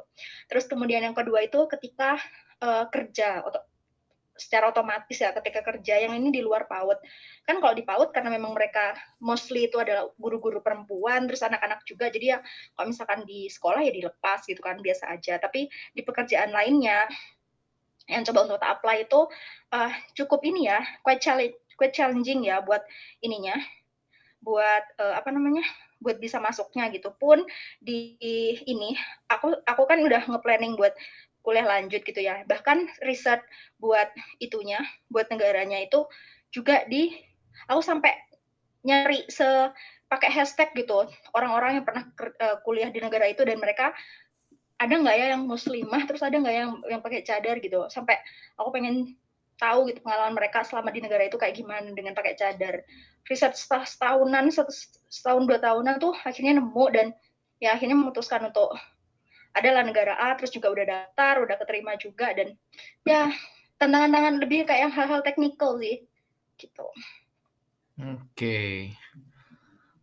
[0.48, 2.17] Terus kemudian yang kedua itu ketika,
[2.63, 3.60] eee, kerja oto
[4.36, 7.00] secara otomatis ya ketika kerja yang ini di luar PAUD.
[7.48, 8.91] Kan kalau di PAUD karena memang mereka
[9.24, 12.39] mostly itu adalah guru-guru perempuan, terus anak-anak juga, jadi ya
[12.76, 15.39] kalau misalkan di sekolah ya dilepas gitu kan, biasa aja.
[15.39, 17.08] Tapi di pekerjaan lainnya,
[18.10, 19.22] yang coba untuk apply itu,
[19.74, 22.84] eee, cukup ini ya, quite challenge quite challenging ya buat
[23.26, 23.56] ininya,
[24.44, 25.63] buat, eee, apa namanya,
[26.04, 27.12] buat bisa masuknya gitu.
[27.20, 27.44] Pun
[27.82, 28.18] di
[28.68, 28.94] ini,
[29.32, 30.94] aku aku kan udah nge-planning buat
[31.46, 33.40] kuliah lanjut gitu ya, bahkan riset
[33.78, 34.10] buat
[34.42, 34.82] itunya,
[35.14, 36.10] buat negaranya itu
[36.50, 37.14] juga di
[37.70, 38.12] aku sampai
[38.86, 39.46] nyari se
[40.10, 43.94] pakai hashtag gitu, orang-orang yang pernah eee, kuliah di negara itu dan mereka
[44.82, 47.88] ada nggak ya yang muslimah, terus ada nggak yang yang pakai cadar gitu.
[47.88, 48.20] Sampai
[48.60, 49.16] aku pengen
[49.56, 52.84] tahu gitu pengalaman mereka selama di negara itu kayak gimana dengan pakai cadar.
[53.30, 54.68] Riset seta setahunan, set
[55.10, 57.08] setahun 2 tahunan tuh akhirnya nemu dan
[57.64, 58.76] ya akhirnya memutuskan untuk
[59.56, 62.54] adalah negara A, terus juga udah daftar, udah keterima juga dan
[63.08, 63.32] ya
[63.80, 66.04] tantangan-tantangan lebih kayak yang hal-hal teknikal sih,
[66.60, 66.86] gitu.
[67.96, 68.91] Oke.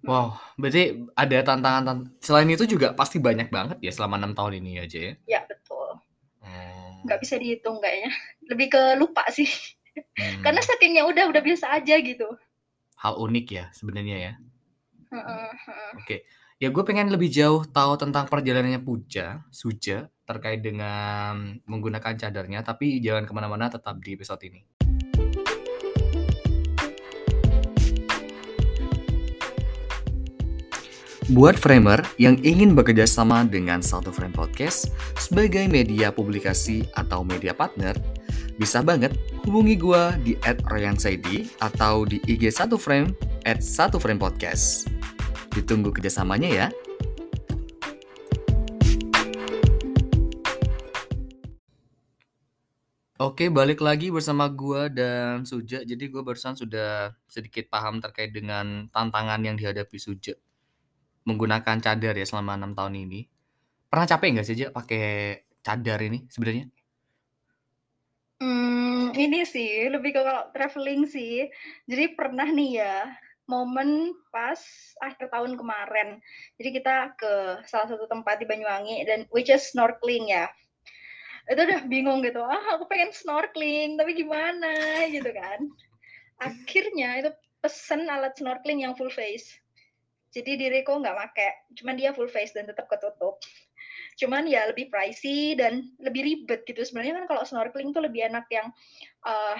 [0.02, 0.08] Mhm.
[0.08, 4.58] Wow, berarti ada tantangan tan selain itu juga pasti banyak banget ya selama 6 tahun
[4.64, 5.12] ini aja ya?
[5.28, 6.00] Ya, betul.
[6.42, 6.92] Oh.
[7.06, 8.10] Nggak bisa dihitung kayaknya,
[8.50, 9.46] lebih ke lupa sih.
[10.42, 10.68] Karena Mmm.
[10.72, 12.26] saking ya udah udah biasa aja gitu.
[12.98, 14.32] Hal unik ya sebenarnya ya?
[15.12, 15.90] Heeh heeh.
[16.00, 16.16] Oke.
[16.62, 23.02] Ya gue pengen lebih jauh tahu tentang perjalanannya Puja Suja terkait dengan menggunakan cadarnya, tapi
[23.02, 24.62] jangan ke mana-mana, tetap di episode ini.
[31.34, 37.58] Buat framer yang ingin bekerja sama dengan Satu Frame Podcast sebagai media publikasi atau media
[37.58, 37.98] partner,
[38.54, 39.10] bisa banget
[39.50, 40.32] hubungi gue di
[40.70, 43.18] @royansaidi atau di IG Satu Frame
[43.50, 45.01] @satuframepodcast.
[45.52, 46.66] Ditunggu kerjasamanya ya.
[53.22, 55.86] Oke, balik lagi bersama gua dan Suja.
[55.86, 60.34] Jadi gue barusan sudah sedikit paham terkait dengan tantangan yang dihadapi Suja
[61.22, 63.20] menggunakan cadar ya selama 6 tahun ini.
[63.86, 65.04] Pernah capek nggak sih, Ja, pakai
[65.62, 66.66] cadar ini sebenarnya?
[68.42, 71.46] Mmm, ini sih, lebih ke kalau traveling sih.
[71.86, 72.96] Jadi pernah nih ya,
[73.50, 74.58] momen pas
[75.02, 76.22] akhir tahun kemarin.
[76.56, 77.32] Jadi kita ke
[77.66, 80.46] salah satu tempat di Banyuwangi dan which is snorkeling ya.
[81.50, 85.66] Itu udah bingung gitu, "Ah, aku pengen snorkeling, tapi gimana?" Gitu kan.
[86.38, 87.30] Akhirnya itu
[87.62, 89.50] pesen alat snorkeling yang full face.
[90.32, 93.36] Jadi diriku nggak make, cuman dia full face dan tetap ketutup.
[94.16, 96.80] Cuman ya lebih pricey dan lebih ribet gitu.
[96.80, 98.72] Sebenarnya kan kalau snorkeling tuh lebih enak yang,
[99.28, 99.56] eee,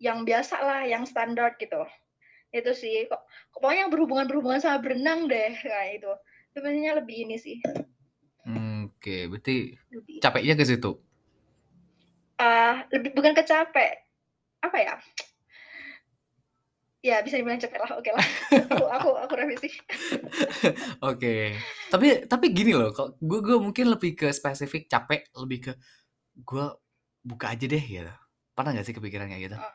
[0.00, 1.84] yang biasalah, yang standar gitu.
[2.52, 3.24] Itu sih, kok
[3.56, 6.12] pokoknya yang berhubungan-berhubungan sama berenang deh, kayak itu.
[6.52, 7.56] Sebenarnya lebih ini sih.
[8.44, 10.90] Oke, berarti Lebih capeknya ke situ?
[12.42, 13.92] Eee, lebih bukan ke capek,
[14.66, 14.94] apa ya,
[17.02, 18.26] ya bisa dibilang capek lah, okelah.
[18.78, 19.68] Aku aku aku revisi.
[21.10, 21.58] Oke.
[21.90, 25.72] Tapi tapi gini loh, kok gue gue mungkin lebih ke spesifik capek, lebih ke
[26.46, 26.66] gue
[27.26, 28.12] buka aja deh gitu.
[28.54, 29.56] Pernah nggak sih kepikiran kayak gitu?
[29.58, 29.74] Heeh.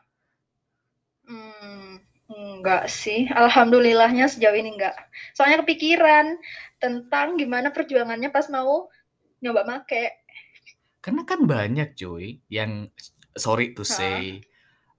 [1.28, 4.94] Mmm, enggak sih, alhamdulillahnya sejauh ini enggak.
[5.32, 6.36] Soalnya kepikiran
[6.76, 8.92] tentang gimana perjuangannya pas mau
[9.40, 10.24] nyoba make.
[11.00, 12.86] Karena kan banyak cuy yang
[13.32, 14.44] sorry to say,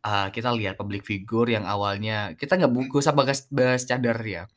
[0.01, 4.17] eee, kita lihat public figure yang awalnya kita nggak bu nggak usah bahas bahas cadar
[4.25, 4.49] ya,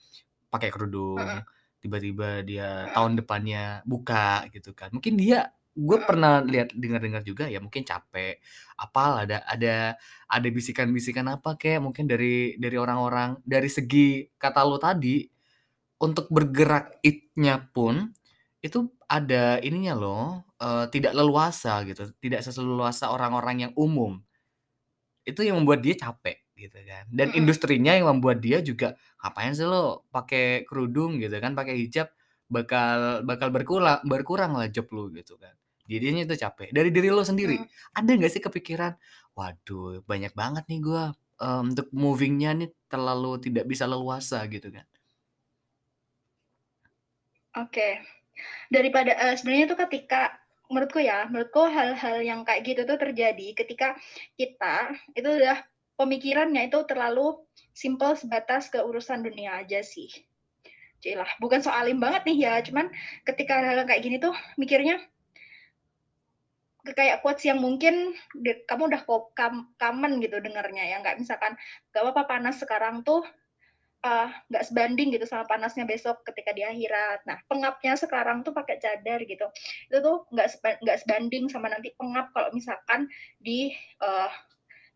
[0.49, 1.45] pakai kerudung,
[1.83, 4.89] tiba-tiba dia tahun depannya buka gitu kan.
[4.95, 8.41] Mungkin dia gue pernah lihat dengar-dengar juga ya mungkin capek,
[8.81, 9.97] apalah ada ada
[10.29, 15.25] ada bisikan-bisikan apa kek mungkin dari dari orang-orang dari segi kata lu tadi,
[16.03, 18.11] untuk bergerak it-nya pun,
[18.65, 20.25] itu ada ininya loh,
[20.63, 24.21] eee, tidak leluasa gitu, tidak seleluasa orang-orang yang umum.
[25.27, 27.07] Itu yang membuat dia capek gitu kan.
[27.11, 27.39] Dan Mhm.
[27.47, 32.11] industrinya yang membuat dia juga, "Ngapain sih lo pakai kerudung gitu kan, pakai hijab,
[32.51, 35.55] bakal bakal berkula berkuranglah job lu," gitu kan.
[35.91, 36.69] Jadinya itu capek.
[36.77, 37.69] Dari diri lo sendiri, Mhm.
[37.99, 38.93] ada nggak sih kepikiran,
[39.39, 41.03] "Waduh banyak banget nih gue,
[41.43, 44.87] mmm, untuk moving-nya nih terlalu tidak bisa leluasa," gitu kan?
[47.57, 48.01] Oke.
[48.73, 50.23] Daripada eee, sebenarnya tuh ketika
[50.73, 53.97] menurutku ya, menurutku hal-hal yang kayak gitu tuh terjadi ketika
[54.41, 55.59] kita itu udah
[56.01, 57.45] pemikirannya itu terlalu
[57.77, 60.09] simpel sebatas ke urusan dunia aja sih.
[61.05, 62.91] Cilah, bukan so alim banget nih ya, cuman
[63.29, 65.03] ketika hal-hal kayak gini tuh mikirnya
[66.83, 69.03] kayak quotes yang mungkin de kamu udah
[69.79, 71.55] common gitu dengernya ya, nggak misalkan,
[71.95, 73.23] "Nggak apa-apa panas sekarang tuh,
[74.07, 78.79] eee, nggak sebanding gitu sama panasnya besok ketika di akhirat." Nah, pengapnya sekarang tuh pakai
[78.83, 79.47] cadar gitu,
[79.91, 80.49] itu tuh nggak
[80.85, 83.07] nggak sebanding sama nanti pengap kalau misalkan
[83.41, 84.31] di, eee,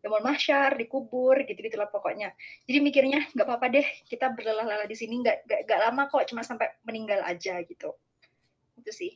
[0.05, 2.31] yaumul mahsyar, dikubur, gitu-gitulah pokoknya.
[2.69, 6.69] Jadi mikirnya, "Nggak apa-apa deh kita berlelah-lelah di sini, nggak nggak lama kok, cuma sampai
[6.87, 7.93] meninggal aja," gitu.
[8.79, 9.11] Itu sih.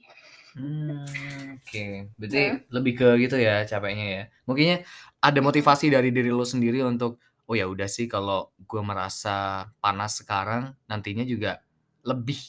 [0.56, 1.80] Mmm, oke.
[2.20, 2.60] Berarti Heeh.
[2.76, 4.22] lebih ke gitu ya capeknya ya.
[4.48, 4.78] Mungkinnya
[5.24, 10.20] ada motivasi dari diri lo sendiri untuk, "Oh ya udah sih kalau gue merasa panas
[10.20, 11.64] sekarang, nantinya juga
[12.04, 12.40] lebih,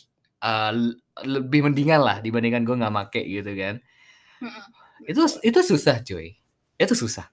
[0.43, 3.79] l lebih mendingan lah dibandingkan gue nggak make," gitu kan.
[4.41, 4.73] Mhm,
[5.09, 6.39] Itu itu susah cuy,
[6.79, 7.27] itu susah.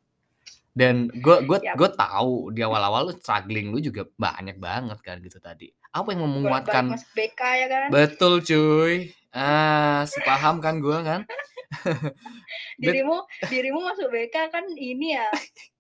[0.73, 1.75] Dan gue gue Yap.
[1.77, 5.69] gue tahu di awal-awal lu struggling lu juga banyak banget kan gitu tadi.
[5.93, 7.91] Apa yang menguatkan masuk BK ya kan?
[7.91, 11.21] betul cuy, ah, sepaham kan gue kan.
[12.83, 13.17] Dirimu
[13.51, 15.27] dirimu masuk BK kan ini ya,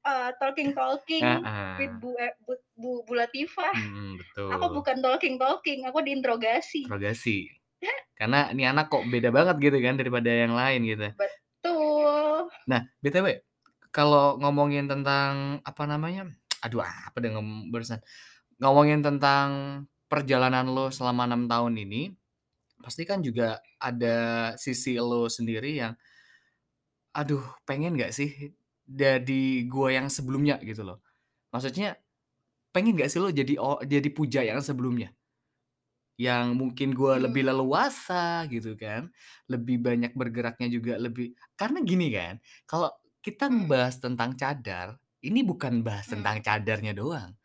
[0.07, 1.47] eee, talking-talking
[1.79, 2.01] with Heeh.
[2.01, 3.73] Bu e but Bu Bu Latifah.
[3.73, 4.17] Mhm,
[4.57, 4.75] Aku betul.
[4.75, 6.83] bukan talking-talking, aku diinterogasi.
[6.87, 7.51] Interogasi.
[8.17, 11.07] Karena, "Nih anak kok beda banget," gitu kan, "daripada yang lain," gitu.
[11.17, 12.49] Betul.
[12.67, 13.27] Nah, BTW,
[13.93, 16.27] kalau ngomongin tentang apa namanya,
[16.63, 18.01] aduh apa deh ngom barusan,
[18.61, 19.49] ngomongin tentang
[20.11, 22.13] perjalanan lo selama 6 tahun ini,
[22.83, 24.17] pasti kan juga ada
[24.59, 25.93] sisi lo sendiri yang
[27.15, 28.29] aduh pengen nggak sih
[28.89, 30.97] jadi gue yang sebelumnya gitu loh.
[31.53, 31.97] Maksudnya
[32.75, 35.13] pengen nggak sih lo jadi o jadi Puja yang sebelumnya?
[36.19, 37.47] Yang mungkin gue lebih Mmm.
[37.47, 39.07] leluasa gitu kan,
[39.47, 42.91] lebih banyak bergeraknya juga lebih karena gini kan, kalau
[43.23, 43.79] kita Mhm.
[43.87, 46.09] ngebahas tentang cadar, ini bukan bahas Mhm.
[46.11, 47.38] tentang cadarnya doang,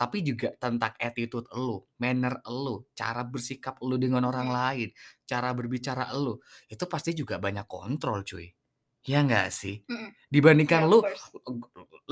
[0.00, 4.56] tapi juga tentang attitude elu, manner elu, cara bersikap elu dengan orang Mhm.
[4.58, 4.88] lain,
[5.28, 6.40] cara berbicara elu,
[6.72, 8.48] itu pasti juga banyak kontrol cuy.
[9.08, 9.84] Ya nggak sih?
[9.88, 10.14] Mhm.
[10.32, 11.04] Dibandingkan Iya, of lu,
[11.36, 11.58] eg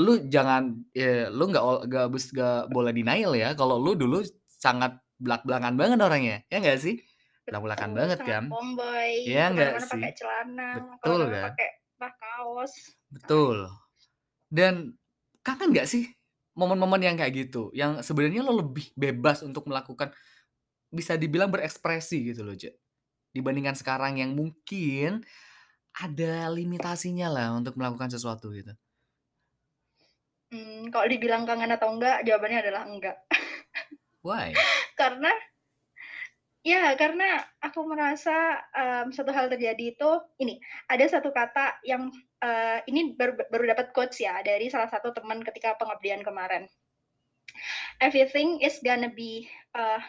[0.01, 4.21] lu jangan, eee, lu nggak ol nggak bes nggak boleh denial ya kalau lu dulu
[4.49, 6.97] sangat blak-blakan banget orangnya, ya nggak sih?
[7.51, 8.45] Blak-blakan Betul, banget kan?
[8.49, 10.05] tomboy, Ya nggak sih?
[10.05, 11.53] pakai celana, Betul kan?
[11.99, 12.75] pakai kaos.
[13.13, 13.69] Betul.
[14.53, 14.97] Dan
[15.47, 16.05] kangen nggak sih
[16.59, 20.11] momen-momen yang kayak gitu, yang sebenarnya lo lebih bebas untuk melakukan
[20.93, 22.73] bisa dibilang berekspresi gitu loh, Ja,
[23.37, 25.23] dibandingkan sekarang yang mungkin
[25.97, 28.75] ada limitasinya lah untuk melakukan sesuatu gitu?
[30.53, 33.17] Mmm, kalau dibilang kangen atau enggak, jawabannya adalah enggak.
[34.23, 34.65] Why?
[35.01, 35.31] Karena
[36.67, 40.11] ya karena aku merasa, mmm, suatu hal terjadi itu
[40.43, 40.59] ini,
[40.91, 42.11] ada satu kata yang,
[42.45, 46.65] eee, ini baru baru dapat quotes ya dari salah satu teman ketika pengabdian kemarin.
[48.01, 49.47] "Everything is gonna be,"
[49.77, 50.01] eee,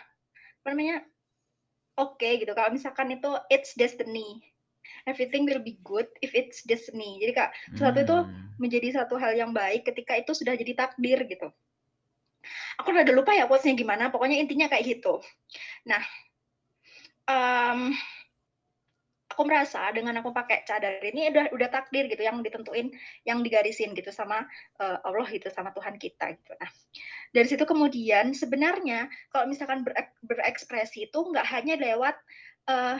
[0.60, 0.98] apa namanya,
[2.04, 4.42] oke gitu, kalau misalkan itu it's destiny.
[5.10, 7.20] Everything will be good if it's destiny.
[7.24, 8.60] Jadi Kak, sesuatu itu Mmm.
[8.62, 11.50] menjadi satu hal yang baik ketika itu sudah jadi takdir gitu.
[12.80, 15.20] Aku rada lupa ya quotes-nya gimana, pokoknya intinya kayak gitu.
[15.90, 16.02] Nah,
[17.30, 17.94] mmm,
[19.40, 22.92] aku merasa dengan aku pakai cadar ini udah udah takdir gitu yang ditentuin,
[23.24, 24.44] yang digarisin gitu sama,
[24.84, 26.52] eee, Allah gitu, sama Tuhan kita gitu.
[26.60, 26.68] Nah,
[27.32, 32.20] dari situ kemudian sebenarnya kalau misalkan berek berekspresi itu nggak hanya lewat,
[32.68, 33.00] eee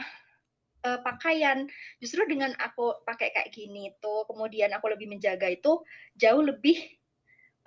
[0.88, 1.68] eee, pakaian,
[2.00, 5.84] justru dengan aku pakai kayak gini tuh, kemudian aku lebih menjaga itu,
[6.16, 6.76] jauh lebih,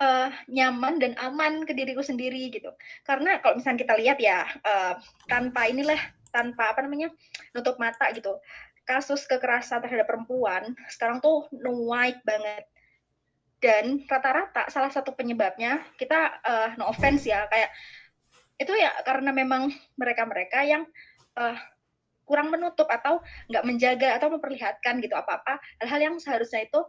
[0.02, 2.70] eee, nyaman dan aman ke diriku sendiri gitu.
[3.06, 4.94] Karena kalau misalnya kita lihat ya, eee,
[5.30, 6.00] tanpa inilah,
[6.34, 7.14] tanpa apa namanya,
[7.54, 8.42] nutup mata gitu,
[8.84, 12.66] kasus kekerasan terhadap perempuan sekarang tuh naik banget.
[13.62, 17.70] Dan rata-rata salah satu penyebabnya kita, eee, no offense ya, kayak
[18.60, 20.84] itu ya karena memang mereka-mereka yang,
[21.38, 21.56] eee,
[22.28, 23.20] kurang menutup atau
[23.52, 26.80] nggak menjaga atau memperlihatkan gitu apa-apa, hal-hal yang seharusnya itu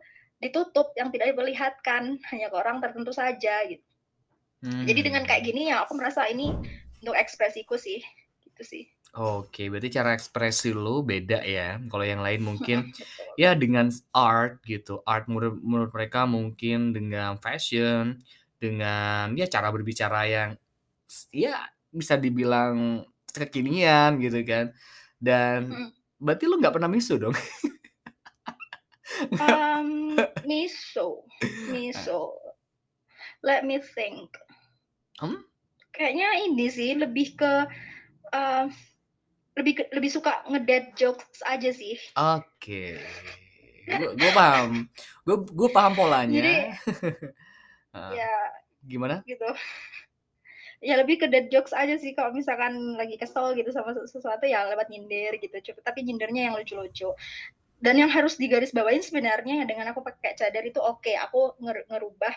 [0.43, 3.84] ditutup, yang tidak diperlihatkan, hanya ke orang tertentu saja gitu.
[4.86, 6.53] Jadi dengan kayak gini ya aku merasa ini
[7.03, 7.99] untuk ekspresiku sih,
[8.45, 8.94] gitu sih.
[9.15, 12.78] Oke, berarti cara ekspresi lu beda ya, kalau yang lain mungkin
[13.39, 18.19] ya dengan art gitu, art menurut menurut mereka mungkin dengan fashion,
[18.60, 20.49] dengan ya cara berbicara yang
[21.32, 21.63] ya
[21.95, 24.75] bisa dibilang kekinian gitu kan,
[25.15, 25.89] dan Mhm.
[26.19, 27.36] berarti lu nggak pernah misu dong?
[29.39, 31.23] Um, miso,
[31.67, 32.36] miso.
[33.43, 34.36] Let me think.
[35.21, 35.47] Hmm?
[35.95, 37.54] Kayaknya ini sih lebih ke
[38.34, 38.65] eee,
[39.55, 41.95] lebih lebih suka nge-dad jokes aja sih.
[42.15, 42.99] Oke.
[43.85, 44.89] Gue gue paham.
[45.23, 46.41] Gue gue paham Jadi polanya.
[47.95, 48.11] Heeh.
[48.19, 48.33] ya
[48.85, 49.23] Gimana?
[49.23, 49.47] gitu.
[50.83, 54.43] Ya lebih ke dad jokes aja sih kalau misalkan lagi kesel gitu sama se sesuatu
[54.45, 57.15] ya lewat nyindir gitu, tapi nyindirnya yang lucu-lucu.
[57.79, 62.33] Dan yang harus digarisbawahin sebenarnya ya dengan aku pakai cadar itu oke, aku nger ngerubah,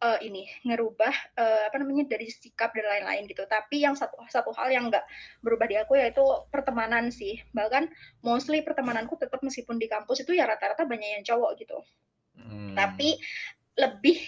[0.00, 3.44] eee, ini, ngerubah, eee, apa namanya, dari sikap dan lain-lain gitu.
[3.48, 5.04] Tapi yang satu satu hal yang nggak
[5.44, 7.40] berubah di aku yaitu pertemanan sih.
[7.56, 7.88] Bahkan
[8.24, 11.78] mostly pertemananku tetap meskipun di kampus itu ya rata-rata banyak yang cowok gitu.
[12.76, 13.26] Tapi Mmm.
[13.80, 14.18] lebih,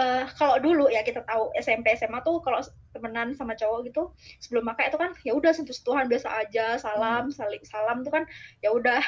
[0.00, 2.60] eee, kalau dulu ya kita tahu SMP, SMA tuh kalau
[2.96, 4.02] temenan sama cowok gitu,
[4.42, 6.82] sebelum makai itu kan ya udah sentuh-sentuhan biasa aja, Hmm.
[6.82, 8.24] salam, saling salam tuh kan
[8.64, 9.00] ya udah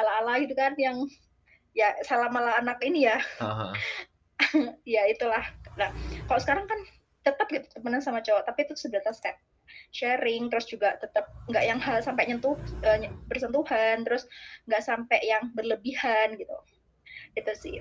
[0.00, 1.04] ala-ala gitu kan yang
[1.76, 3.18] ya salam ala anak ini ya.
[4.94, 5.44] Ya itulah.
[5.78, 5.90] Nah,
[6.28, 6.80] kalau sekarang kan
[7.22, 9.38] tetap gitu temenan sama cowok, tapi itu sebatas kayak
[9.94, 14.26] sharing, terus juga tetap nggak yang hal sampai nyentuh, nye bersentuhan, terus
[14.66, 16.56] nggak sampai yang berlebihan gitu.
[17.38, 17.78] Itu sih.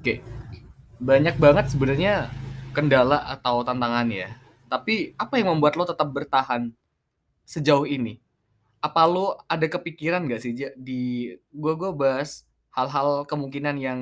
[0.00, 0.24] Oke.
[1.00, 2.28] Banyak banget sebenarnya
[2.76, 4.28] kendala atau tantangan ya.
[4.68, 6.72] Tapi apa yang membuat lo tetap bertahan
[7.44, 8.20] sejauh ini?
[8.80, 13.98] Apa lo ada kepikiran nggak sih di gue gue bahas hal-hal kemungkinan yang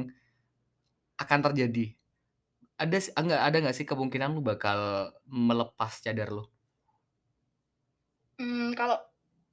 [1.19, 1.95] akan terjadi.
[2.79, 6.51] Ada enggak ada nggak sih kemungkinan lo bakal melepas cadar lo?
[8.39, 9.03] Mmm, kalau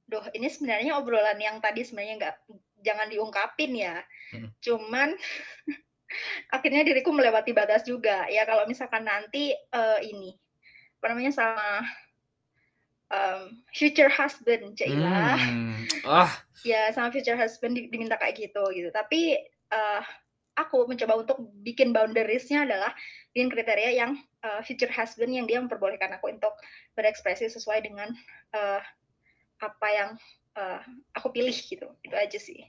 [0.06, 2.34] duh ini sebenarnya obrolan yang tadi sebenarnya nggak
[2.86, 3.98] jangan diungkapin ya.
[4.34, 4.50] Mhm.
[4.62, 5.08] Cuman
[6.54, 8.26] akhirnya diriku melewati batas juga.
[8.30, 10.30] Ya kalau misalkan nanti, eee, ini,
[11.02, 11.82] apa namanya, sama,
[13.10, 15.38] mmm, future husband, cailah.
[15.38, 16.32] Mmm, ah.
[16.66, 18.90] Ya sama future husband di diminta kayak gitu, gitu.
[18.90, 19.38] Tapi,
[19.70, 20.00] eee,
[20.56, 22.92] aku mencoba untuk bikin boundaries-nya adalah
[23.36, 26.56] bikin kriteria yang, eee, future husband yang dia memperbolehkan aku untuk
[26.96, 28.10] berekspresi sesuai dengan,
[28.56, 28.80] eee,
[29.62, 30.10] apa yang,
[30.56, 30.80] eee,
[31.16, 32.60] aku pilih gitu, itu aja sih.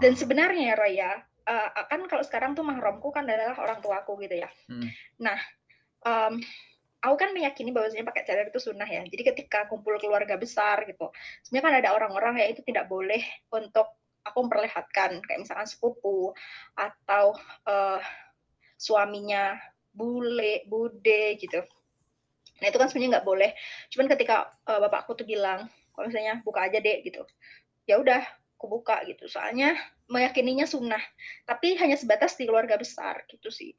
[0.00, 0.20] Dan Wow.
[0.20, 1.12] sebenarnya ya, Roy, ya,
[1.48, 4.48] eee, kan kalau sekarang tuh mahramku kan adalah orang tuaku gitu ya.
[4.72, 4.88] Mhm.
[5.22, 5.38] Nah,
[6.04, 6.40] mmm,
[7.04, 9.04] aku kan meyakini bahwasanya pakai cadar itu sunnah ya.
[9.06, 11.12] Jadi ketika kumpul keluarga besar gitu,
[11.46, 13.22] sebenarnya kan ada orang-orang yang itu tidak boleh
[13.52, 13.86] untuk
[14.26, 16.34] aku memperlihatkan, kayak misalkan sepupu
[16.76, 17.34] atau,
[17.68, 18.00] eee,
[18.80, 19.56] suaminya
[19.96, 21.62] bule, bude gitu.
[22.62, 23.50] Nah itu kan sebenarnya nggak boleh.
[23.92, 27.22] Cuman ketika, eee, bapakku tuh bilang, kalau misalnya, "Buka aja Dek," gitu.
[27.90, 28.22] Ya udah,
[28.58, 29.26] aku buka gitu.
[29.30, 29.76] Soalnya
[30.10, 31.02] meyakininya sunnah,
[31.48, 33.74] tapi hanya sebatas di keluarga besar, gitu sih.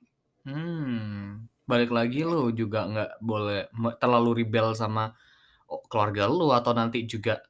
[0.46, 3.62] Mmm, balik lagi lo juga nggak boleh
[3.98, 5.16] terlalu rebel sama
[5.72, 7.42] o keluarga lo atau nanti juga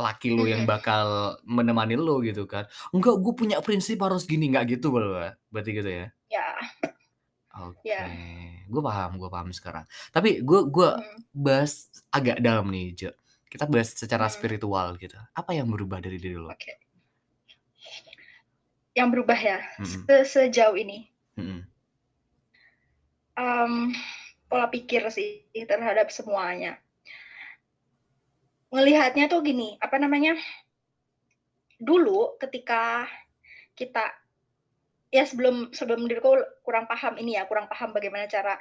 [0.00, 2.66] laki lo yang bakal menemani lo gitu kan.
[2.96, 5.00] "Enggak, gue punya prinsip harus gini," nggak gitu be
[5.52, 6.06] berarti gitu ya?
[6.32, 6.46] Ya.
[7.66, 8.06] Oke, Ya.
[8.70, 9.84] gue paham gue paham sekarang.
[10.14, 11.18] Tapi gue gue Mhm.
[11.34, 13.10] bahas agak dalam nih, Ja.
[13.50, 14.34] Kita bahas secara Mhm.
[14.34, 15.18] spiritual gitu.
[15.34, 16.54] Apa yang berubah dari diri lo?
[16.54, 16.78] Oke.
[18.98, 21.06] Yang berubah ya, se sejauh ini?
[21.38, 21.70] Mhm.
[23.38, 23.94] Mmm,
[24.50, 26.78] pola pikir sih terhadap semuanya.
[28.70, 30.38] Ngelihatnya tuh gini, apa namanya,
[31.82, 33.02] dulu ketika
[33.74, 34.14] kita
[35.10, 38.54] ya sebelum sebelum diriku kurang paham ini ya, kurang paham bagaimana cara,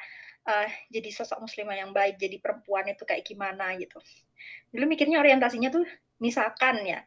[0.50, 4.02] eee, jadi sosok muslimah yang baik, jadi perempuan itu kayak gimana gitu.
[4.74, 5.86] Dulu mikirnya orientasinya tuh
[6.18, 7.06] misalkan ya,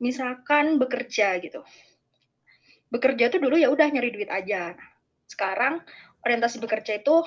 [0.00, 1.60] misalkan bekerja gitu.
[2.88, 4.72] Bekerja tuh dulu ya udah nyari duit aja.
[5.28, 5.84] Sekarang
[6.24, 7.24] orientasi bekerja itu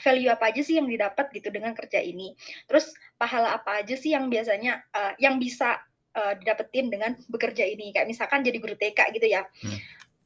[0.00, 2.34] value apa aja sih yang didapat gitu dengan kerja ini.
[2.66, 5.78] Terus pahala apa aja sih yang biasanya, eee, yang bisa,
[6.14, 7.90] eee, didapetin dengan bekerja ini.
[7.92, 9.42] Kayak misalkan jadi guru TK gitu ya.
[9.44, 9.78] Hmm.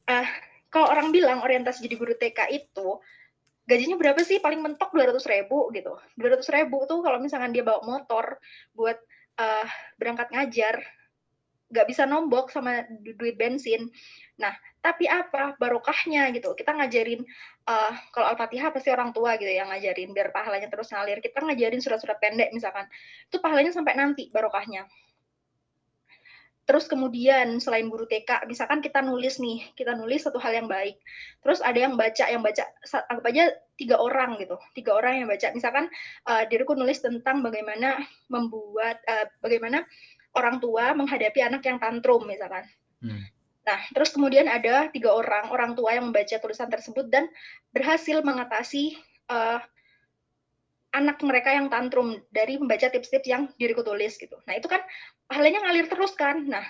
[0.03, 0.27] Eh,
[0.73, 2.99] kalau orang bilang orientasi jadi guru TK itu,
[3.63, 4.41] gajinya berapa sih?
[4.43, 5.95] Paling mentok 200.000 gitu.
[6.19, 8.37] 200.000 tuh kalau misalkan dia bawa motor
[8.75, 8.97] buat,
[9.39, 9.65] eee,
[9.95, 10.81] berangkat ngajar,
[11.73, 13.89] nggak bisa nombok sama du duit bensin.
[14.37, 14.53] Nah,
[14.83, 16.51] tapi apa, barokahnya gitu.
[16.59, 17.21] Kita ngajarin,
[17.69, 21.19] eee, kalau Al-Fatihah pasti orang tua gitu yang ngajarin biar pahalanya terus ngalir.
[21.23, 22.85] Kita ngajarin surat-surat pendek misalkan,
[23.31, 24.85] itu pahalanya sampai nanti barokahnya.
[26.63, 30.95] Terus kemudian selain guru TK, misalkan kita nulis nih, kita nulis satu hal yang baik,
[31.43, 32.63] terus ada yang baca yang baca
[33.11, 33.43] anggap aja
[33.75, 35.51] 3 orang gitu, 3 orang yang baca.
[35.51, 35.91] Misalkan,
[36.23, 37.99] eee, diriku nulis tentang bagaimana
[38.31, 39.83] membuat eee, bagaimana
[40.39, 42.63] orang tua menghadapi anak yang tantrum misalkan.
[43.03, 43.27] Hmm.
[43.63, 47.31] Nah, terus kemudian ada 3 orang, orang tua yang membaca tulisan tersebut dan
[47.71, 48.99] berhasil mengatasi,
[49.31, 49.59] eee,
[50.93, 54.37] anak mereka yang tantrum dari membaca tips-tips yang diriku tulis gitu.
[54.45, 54.83] Nah, itu kan
[55.25, 56.45] pahalanya ngalir terus kan.
[56.45, 56.61] Nah,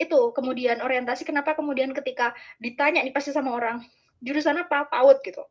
[0.00, 3.84] itu kemudian orientasi kenapa kemudian ketika ditanya nih pasti sama orang
[4.24, 4.88] jurusan apa?
[4.88, 5.44] PAUD gitu.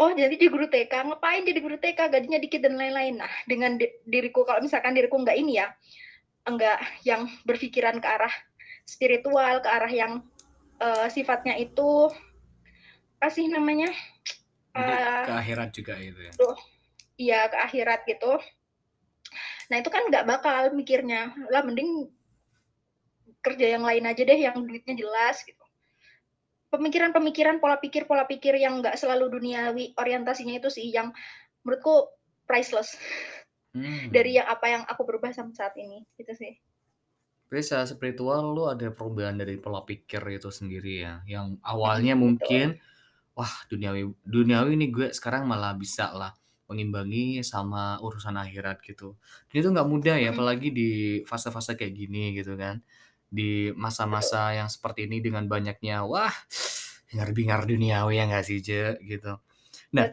[0.00, 3.16] Oh jadi di guru TK ngapain jadi guru TK gajinya dikit dan lain-lain.
[3.22, 5.72] Nah dengan di, diriku kalau misalkan diriku nggak ini ya
[6.44, 8.34] enggak yang berpikiran ke arah
[8.86, 10.12] spiritual ke arah yang
[10.82, 12.10] uh, sifatnya itu
[13.22, 13.86] apa sih namanya
[14.74, 16.32] uh, ke akhirat juga itu ya?
[17.18, 18.34] iya ke akhirat gitu.
[19.70, 22.10] Nah itu kan nggak bakal mikirnya lah mending
[23.42, 25.62] kerja yang lain aja deh yang duitnya jelas gitu.
[26.74, 31.14] Pemikiran-pemikiran pola pikir pola pikir yang nggak selalu duniawi orientasinya itu sih yang
[31.62, 32.10] menurutku
[32.48, 32.98] priceless.
[33.72, 34.12] Hmm.
[34.12, 36.60] dari yang apa yang aku berubah sampai saat ini gitu sih
[37.52, 42.22] Jadi secara spiritual lu ada perubahan dari pola pikir itu sendiri ya yang awalnya hmm,
[42.24, 43.36] mungkin betul.
[43.36, 46.32] wah duniawi duniawi ini gue sekarang malah bisa lah
[46.64, 49.20] mengimbangi sama urusan akhirat gitu.
[49.52, 50.36] Jadi itu nggak mudah ya, hmm.
[50.40, 50.90] apalagi di
[51.28, 52.80] fase-fase kayak gini gitu kan
[53.28, 56.32] di masa-masa yang seperti ini dengan banyaknya wah
[57.12, 59.36] hingar-bingar duniawi ya nggak sih Je gitu.
[59.92, 60.08] Nah,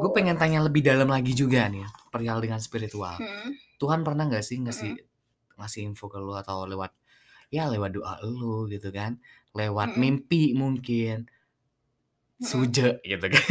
[0.00, 3.20] gue pengen tanya lebih dalam lagi juga nih perihal dengan spiritual.
[3.20, 3.52] Hmm.
[3.76, 5.11] Tuhan pernah nggak sih ngasih hmm.
[5.62, 6.92] Ngasih info ke lu atau lewat
[7.52, 9.22] ya lewat doa lu gitu kan,
[9.54, 10.00] lewat hmm.
[10.00, 11.30] mimpi mungkin
[12.42, 13.44] suje gitu kan.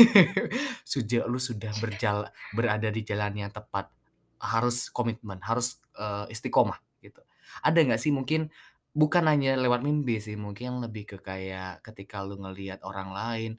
[0.92, 3.88] suje lu sudah berjalan berada di jalan yang tepat.
[4.42, 7.22] Harus komitmen, harus uh, istiqomah gitu.
[7.62, 8.50] Ada nggak sih mungkin
[8.92, 13.52] Bukan hanya lewat mimpi sih, mungkin lebih ke kayak ketika lu ngelihat orang lain,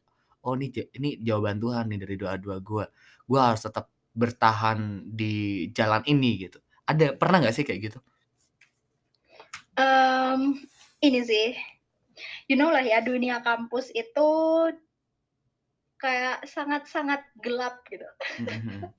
[0.44, 2.84] "Oh ini ini jawaban Tuhan nih dari doa-doa gue
[3.24, 6.61] gue harus tetap bertahan di jalan ini," gitu.
[6.84, 7.98] Ada pernah nggak sih kayak gitu?
[9.78, 10.60] Um,
[11.00, 11.56] ini sih,
[12.46, 14.30] you know lah ya dunia kampus itu
[15.96, 18.06] kayak sangat-sangat gelap gitu.
[18.42, 18.90] Mhm.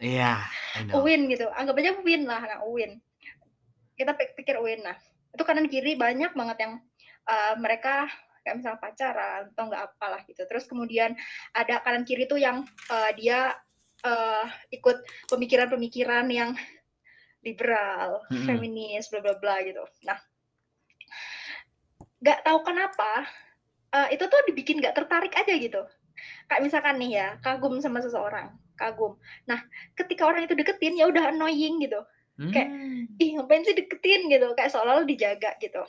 [0.00, 0.40] Iya,
[0.96, 2.96] UIN gitu, anggap aja UIN lah, nah UIN.
[4.00, 4.96] Kita pikir UIN, nah
[5.30, 6.72] itu kanan kiri banyak banget yang
[7.28, 8.08] uh, mereka
[8.40, 11.12] kayak misalnya pacaran atau nggak apalah gitu terus kemudian
[11.52, 13.52] ada kanan kiri tuh yang uh, dia
[14.04, 16.56] uh, ikut pemikiran-pemikiran yang
[17.40, 18.46] liberal, hmm.
[18.46, 19.80] feminis, bla bla bla gitu.
[20.04, 20.18] Nah,
[22.20, 23.24] nggak tahu kenapa
[23.96, 25.82] uh, itu tuh dibikin nggak tertarik aja gitu.
[26.46, 29.16] Kayak misalkan nih ya kagum sama seseorang, kagum.
[29.48, 29.60] Nah,
[29.96, 32.04] ketika orang itu deketin ya udah annoying gitu.
[32.36, 32.52] Hmm.
[32.52, 32.68] Kayak
[33.20, 35.80] ih ngapain sih deketin gitu, kayak seolah-olah dijaga gitu.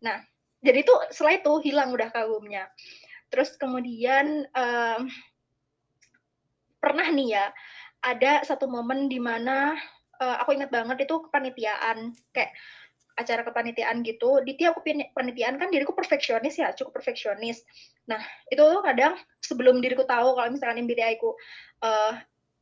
[0.00, 0.24] Nah,
[0.64, 2.70] jadi itu setelah itu hilang udah kagumnya.
[3.28, 5.08] Terus kemudian um,
[6.80, 7.46] pernah nih ya
[8.02, 9.78] ada satu momen di mana
[10.22, 12.54] uh, aku ingat banget itu kepanitiaan kayak
[13.18, 14.38] acara kepanitiaan gitu.
[14.46, 17.66] Di tiap kepanitiaan kan diriku perfeksionis ya, cukup perfeksionis.
[18.06, 21.34] Nah, itu tuh kadang sebelum diriku tahu kalau misalkan MBTI ku
[21.84, 22.14] uh,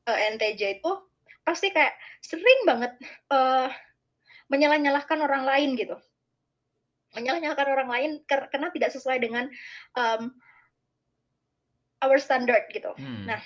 [0.09, 0.93] uh, NTJ itu
[1.45, 1.95] pasti kayak
[2.25, 2.93] sering banget
[3.33, 3.69] uh,
[4.51, 5.97] menyalah-nyalahkan orang lain gitu
[7.11, 9.51] menyalah-nyalahkan orang lain karena tidak sesuai dengan
[9.99, 10.31] um,
[12.07, 13.27] our standard gitu hmm.
[13.27, 13.41] nah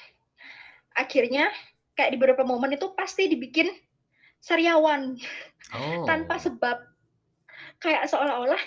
[0.93, 1.49] akhirnya
[1.97, 3.73] kayak di beberapa momen itu pasti dibikin
[4.45, 5.17] sariawan.
[5.73, 6.05] Oh.
[6.05, 6.77] tanpa sebab.
[7.81, 8.61] Kayak seolah-olah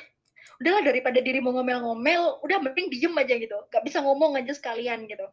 [0.58, 3.58] udahlah daripada dirimu ngomel-ngomel udah mending diem aja gitu.
[3.70, 5.30] Gak bisa ngomong aja sekalian gitu.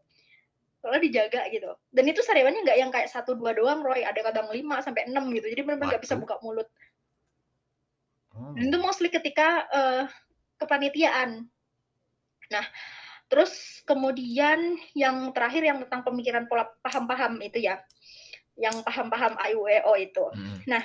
[0.84, 1.72] Soalnya dijaga gitu.
[1.88, 4.05] Dan itu sariawannya nggak yang kayak satu dua doang Roy.
[4.05, 5.49] Ada kadang lima sampai enam gitu.
[5.49, 6.68] Jadi benar-benar nggak bisa buka mulut.
[8.34, 8.51] Oh.
[8.59, 10.05] dan itu mostly ketika uh,
[10.59, 11.47] kepanitiaan.
[12.51, 12.66] Nah
[13.30, 17.80] terus kemudian yang terakhir yang tentang pemikiran pola paham-paham itu ya
[18.55, 20.24] yang paham-paham IUEO itu.
[20.30, 20.59] Hmm.
[20.66, 20.82] nah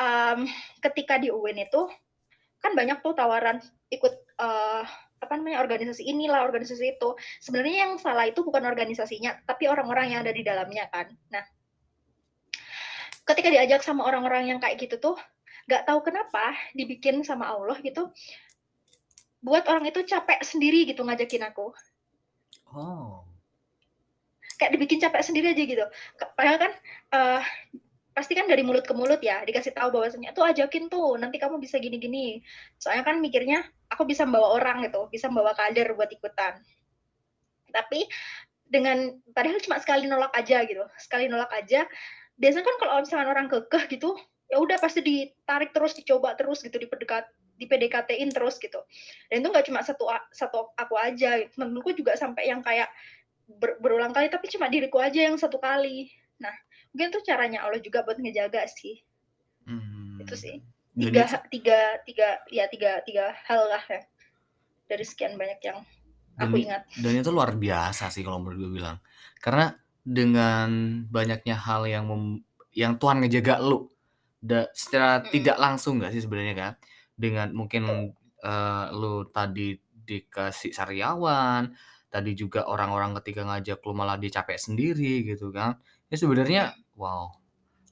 [0.00, 0.46] um,
[0.82, 1.86] ketika di UIN itu
[2.60, 4.84] kan banyak tuh tawaran ikut uh,
[5.20, 7.16] apa namanya organisasi inilah organisasi itu.
[7.40, 11.08] Sebenarnya yang salah itu bukan organisasinya tapi orang-orang yang ada di dalamnya kan.
[11.32, 11.44] Nah
[13.24, 15.16] ketika diajak sama orang-orang yang kayak gitu tuh
[15.70, 18.10] nggak tahu kenapa dibikin sama Allah gitu
[19.40, 21.72] buat orang itu capek sendiri gitu ngajakin aku.
[22.74, 23.29] Oh
[24.60, 25.86] kayak dibikin capek sendiri aja gitu.
[26.36, 26.72] Padahal kan
[27.16, 27.40] uh,
[28.12, 31.56] pasti kan dari mulut ke mulut ya dikasih tahu bahwasanya tuh ajakin tuh nanti kamu
[31.56, 32.44] bisa gini-gini.
[32.76, 36.60] Soalnya kan mikirnya aku bisa membawa orang gitu bisa membawa kader buat ikutan.
[37.72, 38.04] Tapi
[38.68, 41.90] dengan padahal cuma sekali nolak aja gitu sekali nolak aja
[42.38, 44.14] biasanya kan kalau misalnya orang kekeh gitu
[44.46, 47.26] ya udah pasti ditarik terus dicoba terus gitu di PDKT
[47.60, 48.80] di PDKT-in terus gitu.
[49.28, 52.88] Dan itu nggak cuma satu satu aku aja menurutku juga sampai yang kayak
[53.58, 56.10] ber, berulang kali tapi cuma diriku aja yang satu kali.
[56.38, 56.54] Nah
[56.94, 59.02] mungkin tuh caranya Allah juga buat ngejaga sih.
[59.66, 60.18] Hmm.
[60.18, 60.56] itu sih.
[60.90, 64.02] Tiga Jadi, tiga tiga ya tiga tiga hal lah ya.
[64.90, 65.78] Dari sekian banyak yang
[66.40, 66.82] aku dan, ingat.
[66.98, 68.98] dan itu luar biasa sih kalau menurut gue bilang.
[69.38, 69.70] Karena
[70.02, 72.42] dengan banyaknya hal yang mem,
[72.74, 73.86] yang Tuhan ngejaga lu
[74.40, 75.30] da, secara hmm.
[75.30, 76.72] tidak langsung gak sih sebenarnya kan?
[77.14, 79.76] Dengan mungkin, eee, lu tadi
[80.10, 81.70] dikasih sariawan,
[82.12, 85.78] tadi juga orang-orang ketika ngajak lu malah dia capek sendiri gitu kan.
[86.12, 86.98] Ya sebenarnya Mhm.
[87.00, 87.24] wow,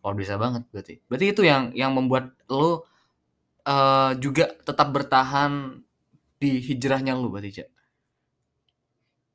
[0.05, 0.95] luar biasa banget berarti.
[1.11, 2.83] Berarti itu yang yang membuat lu,
[3.67, 5.83] eee, juga tetap bertahan
[6.43, 7.69] di hijrahnya lu berarti, Cak?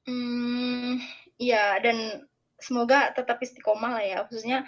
[0.08, 1.00] Mmm,
[1.40, 1.98] iya dan
[2.60, 4.68] semoga tetap istiqomah lah ya, khususnya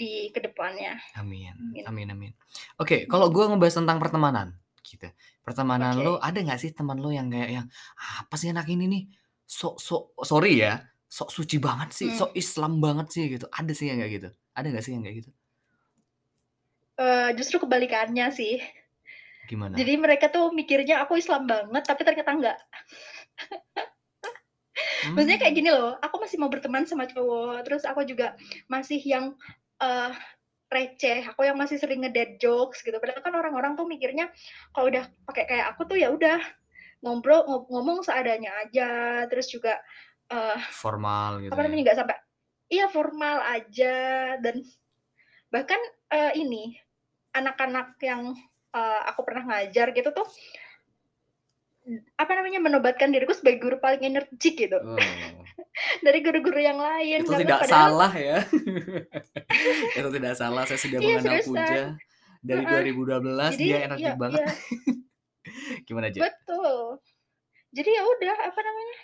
[0.00, 0.98] di ke depannya.
[1.18, 1.84] Amin, Amin.
[1.90, 2.32] amin amin.
[2.78, 3.34] Oke, kalau Mhm.
[3.34, 4.48] gua ngebahas tentang pertemanan
[4.86, 5.10] gitu,
[5.42, 6.22] pertemanan lu Oke.
[6.22, 7.66] ada nggak sih teman lu yang kayak yang,
[8.22, 9.02] "Apa sih anak ini nih,
[9.58, 10.72] sok sok" sorry ya,
[11.16, 12.20] "sok suci banget sih, Mmm.
[12.20, 13.46] sok Islam banget sih," gitu.
[13.50, 14.28] Ada sih yang kayak gitu?
[14.58, 15.30] Ada nggak sih yang kayak gitu?
[17.02, 18.54] Eee, justru kebalikannya sih.
[19.46, 19.78] Gimana?
[19.78, 22.58] Jadi mereka tuh mikirnya aku Islam banget, tapi ternyata enggak.
[25.14, 28.34] Maksudnya kayak gini loh, aku masih mau berteman sama cowok, terus aku juga
[28.70, 29.34] masih yang,
[29.82, 30.10] eee,
[30.70, 32.96] receh, aku yang masih sering nge-dad jokes gitu.
[33.02, 34.30] Padahal kan orang-orang tuh mikirnya
[34.74, 36.38] kalau udah pakai kayak aku tuh ya udah
[37.04, 39.78] ngobrol ngo ngomong seadanya aja, terus juga,
[40.32, 41.64] eee, Formal gitu apa ya?
[41.66, 42.16] namanya, nggak sampai
[42.72, 43.96] iya formal aja
[44.42, 44.62] dan
[45.54, 45.80] bahkan,
[46.12, 46.64] eee, ini,
[47.36, 48.34] anak-anak yang,
[48.74, 50.28] eee, aku pernah ngajar gitu tuh
[52.20, 54.78] apa namanya, menobatkan diriku sebagai guru paling energik gitu.
[54.84, 55.00] Oh.
[56.06, 58.38] Dari guru-guru yang lain, Itu tidak padahal salah ya.
[59.98, 61.82] Itu tidak salah, saya sudah Iya mengenal seriusan, Puja
[62.40, 62.82] dari heeh.
[62.86, 64.40] 2012, Jadi dia ya energik banget.
[64.40, 64.46] iya.
[65.88, 66.28] Gimana, Ja?
[66.28, 67.00] Betul.
[67.70, 68.96] Jadi ya udah, apa namanya,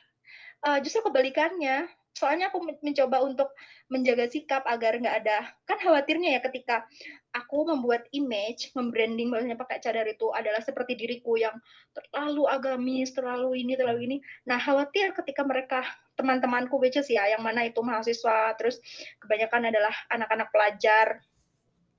[0.67, 1.87] eee, justru kebalikannya.
[2.17, 3.53] Soalnya aku men mencoba untuk
[3.93, 6.89] menjaga sikap agar nggak ada kan khawatirnya ya ketika
[7.37, 11.53] aku membuat image, mem-branding bahwasanya pakai cadar itu adalah seperti diriku yang
[11.93, 14.17] terlalu agamis, terlalu ini, terlalu ini.
[14.49, 15.85] Nah khawatir ketika mereka
[16.17, 18.81] teman-temanku which is ya yang mana itu mahasiswa, terus
[19.21, 21.21] kebanyakan adalah anak-anak pelajar,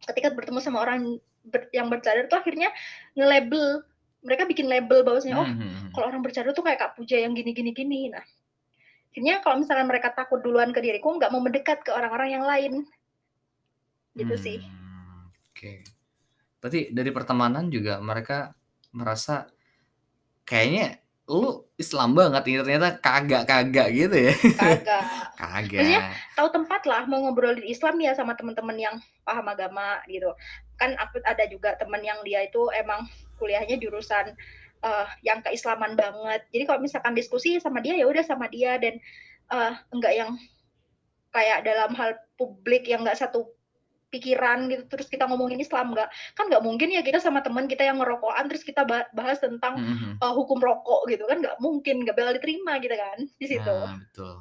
[0.09, 1.21] ketika bertemu sama orang
[1.77, 2.73] yang bercadar tuh akhirnya
[3.13, 3.85] nge-label,
[4.27, 5.89] mereka bikin label bahwasanya, "Oh Mmm, mhm mhm.
[5.95, 8.23] kalau orang bercadar tuh kayak Kak Puja yang gini gini gini." Nah,
[9.15, 12.83] akhirnya kalau misalkan mereka takut duluan ke diriku, nggak mau mendekat ke orang-orang yang lain.
[14.19, 14.57] Gitu sih.
[14.59, 15.73] Mmm, oke.
[16.59, 18.51] Berarti dari pertemanan juga mereka
[18.91, 19.47] merasa,
[20.43, 24.33] kayaknya lu Islam banget nih, ternyata kagak kagak gitu ya?
[24.59, 25.03] Kagak.
[25.37, 26.33] Maksudnya Kagak.
[26.33, 30.33] tahu tempat lah mau ngobrolin Islam ya sama temen-temen yang paham agama gitu.
[30.81, 33.05] Kan aku ada juga temen yang dia itu emang
[33.39, 34.33] kuliahnya jurusan,
[34.83, 36.45] eee, yang keislaman banget.
[36.53, 38.97] Jadi kalau misalkan diskusi sama dia, ya udah sama dia dan,
[39.53, 40.31] eee, enggak yang
[41.35, 43.53] kayak dalam hal publik yang nggak satu
[44.13, 46.09] pikiran gitu, terus kita ngomongin Islam, nggak.
[46.37, 49.79] Kan nggak mungkin ya kita sama temen kita yang ngerokokan, terus kita ba bahas tentang,
[49.79, 50.21] Mhm mhm.
[50.23, 53.75] eee, hukum rokok gitu kan nggak mungkin, nggak bakal diterima kita kan di situ.
[53.75, 54.33] Nah, betul.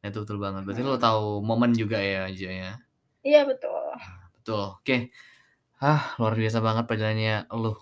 [0.00, 1.02] Nah itu betul banget, berarti lu Mhm.
[1.06, 2.72] tahu momen juga ya, Ja, ya?
[3.24, 3.94] Iya betul.
[3.98, 4.60] Nah, betul.
[4.80, 4.96] Oke.
[5.82, 7.72] Ah, luar biasa banget perjalanannya lu.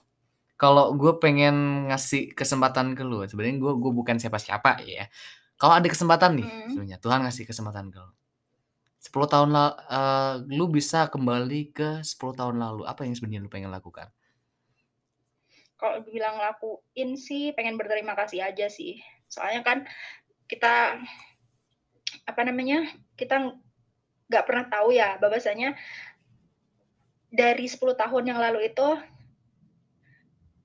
[0.58, 5.06] Kalau gue pengen ngasih kesempatan ke lu, sebenarnya gue gue bukan siapa-siapa ya.
[5.54, 6.68] Kalau ada kesempatan nih, Mhm.
[6.74, 8.10] sebenarnya Tuhan ngasih kesempatan ke lu.
[8.98, 13.50] 10 tahun la eee, lu bisa kembali ke 10 tahun lalu, apa yang sebenarnya lu
[13.50, 14.10] pengen lakukan?
[15.78, 18.98] Kalau dibilang ngelakuin sih pengen berterima kasih aja sih.
[19.30, 19.86] Soalnya kan
[20.50, 20.98] kita
[22.26, 22.82] apa namanya,
[23.14, 23.54] kita
[24.28, 25.78] nggak pernah tahu ya bahwasanya
[27.30, 28.88] dari 10 tahun yang lalu itu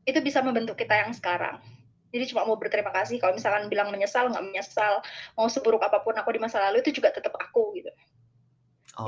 [0.04, 1.64] itu bisa membentuk kita yang sekarang.
[2.14, 5.02] Jadi cuma mau berterima kasih, kalau misalkan bilang menyesal, nggak menyesal,
[5.34, 7.90] mau seburuk apa pun aku di masa lalu itu juga tetap aku gitu.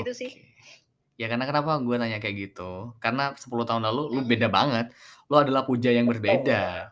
[0.01, 0.33] Itu sih.
[1.15, 4.89] Ya karena kenapa gue nanya kayak gitu, karena 10 tahun lalu lu beda banget.
[5.29, 6.91] Lu adalah Puja yang berbeda.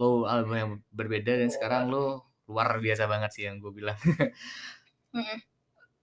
[0.00, 4.00] Lu adalah yang berbeda dan sekarang lu luar biasa banget sih yang gue bilang.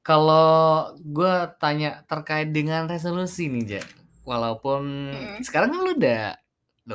[0.08, 3.84] Kalau gue tanya terkait dengan resolusi nih, Ja,
[4.24, 5.12] walaupun
[5.44, 6.40] sekarang kan lu udah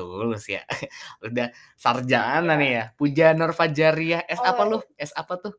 [0.00, 0.64] lulus ya,
[1.26, 2.82] udah sarjana nih Iya.
[2.88, 4.80] ya, Puja Nurul Fajariah S apa lu?
[4.80, 4.82] Oh.
[4.96, 5.52] S apa tuh?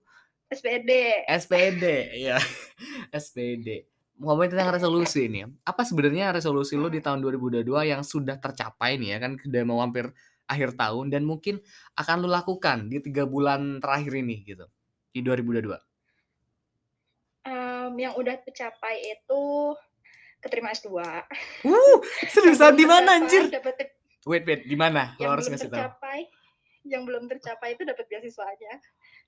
[0.50, 0.90] SPD.
[1.30, 1.84] SPD,
[2.18, 2.38] iya,
[3.14, 3.86] SPD.
[4.18, 9.14] Ngomongin tentang resolusi nih, apa sebenarnya resolusi lu di tahun 2022 yang sudah tercapai nih
[9.14, 10.10] ya, kan udah mau hampir
[10.46, 11.58] akhir tahun dan mungkin
[11.98, 14.66] akan lu lakukan di 3 bulan terakhir ini gitu,
[15.10, 15.74] di 2022?
[17.44, 19.44] Mmm, yang udah tercapai itu
[20.40, 20.88] keterima S2.
[21.66, 21.98] Uh,
[22.34, 23.48] seriusan di mana anjir?
[23.50, 25.16] ep Wait wait, di mana?
[25.20, 25.88] Yang harus belum ngasih tahu.
[25.92, 26.20] tercapai
[26.88, 28.74] yang belum tercapai itu dapat beasiswanya,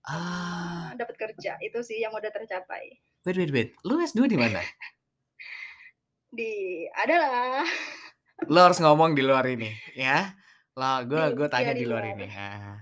[0.03, 0.95] Ah.
[0.99, 2.99] dapat kerja, itu sih yang udah tercapai.
[3.25, 4.61] Wait wait wait, lu S2 di mana?
[6.33, 7.65] Di adalah.
[8.51, 10.35] Lu harus ngomong di luar ini ya.
[10.77, 12.13] Lah Di gue gue iya tanya di di luar luar.
[12.13, 12.75] ini, heeh.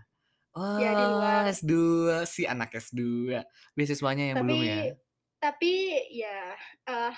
[0.77, 1.53] Iya di Oh, luar.
[1.57, 3.41] S2, si anak S2.
[3.77, 4.97] Beasiswanya yang belum Tapi ya?
[5.43, 5.73] tapi
[6.09, 6.55] ya,
[6.89, 7.11] eee,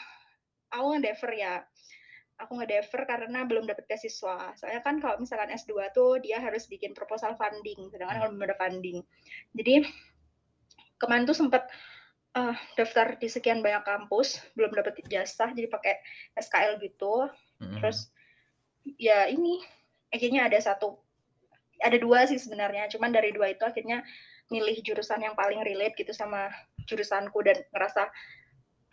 [0.74, 1.64] aku endeavor ya
[2.36, 4.52] aku ngedefer karena belum dapet beasiswa.
[4.60, 8.22] Soalnya kan kalau misalkan S2 tuh dia harus bikin proposal funding, sedangkan Hmm.
[8.24, 8.98] kalau belum ada funding.
[9.56, 9.88] Jadi
[11.00, 11.64] kemarin tuh sempet
[12.36, 15.96] uh, daftar di sekian banyak kampus, belum dapet ijazah, jadi pakai
[16.36, 17.32] SKL gitu.
[17.64, 17.80] Mm-mm.
[17.80, 18.12] Terus
[19.00, 19.64] ya ini
[20.12, 21.00] akhirnya ada satu,
[21.80, 22.92] ada dua sih sebenarnya.
[22.92, 24.04] Cuman dari dua itu akhirnya
[24.52, 26.54] milih jurusan yang paling relate gitu sama
[26.86, 28.12] jurusanku dan ngerasa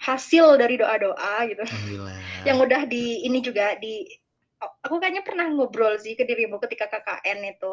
[0.02, 2.18] hasil dari doa-doa gitu Alhamdulillah.
[2.48, 4.02] yang udah di ini juga di
[4.58, 7.72] aku kayaknya pernah ngobrol sih ke dirimu ketika KKN itu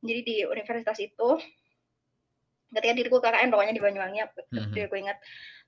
[0.00, 1.38] jadi di universitas itu
[2.70, 4.70] ketika diriku KKN pokoknya di Banyuwangi aku- Mhm.
[4.70, 5.18] diriku ingat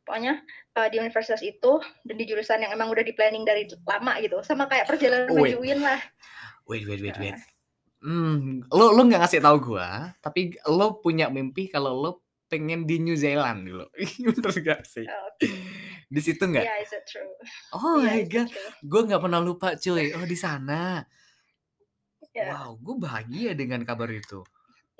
[0.02, 0.42] pokoknya
[0.72, 1.72] eh, di universitas itu
[2.02, 5.38] dan di jurusan yang emang udah di planning dari lama gitu sama kayak perjalanan Oh,
[5.38, 5.54] wait.
[5.54, 6.00] menuju UIN lah
[6.62, 7.34] Wait, wait, wait, wait.
[7.34, 7.42] Nah.
[8.02, 12.10] Hmm, lo lo nggak ngasih tahu gua, tapi lo punya mimpi kalau lo
[12.46, 13.86] pengen di New Zealand dulu.
[14.30, 15.06] Bener gak sih?
[15.06, 15.28] Oh,
[16.12, 16.64] Di situ nggak?
[16.68, 17.32] yeah is it true
[17.72, 18.48] Oh yeah my god,
[18.84, 20.12] gue nggak pernah lupa cuy.
[20.12, 21.00] Oh di sana.
[22.36, 24.44] ya Wow, gue bahagia dengan kabar itu.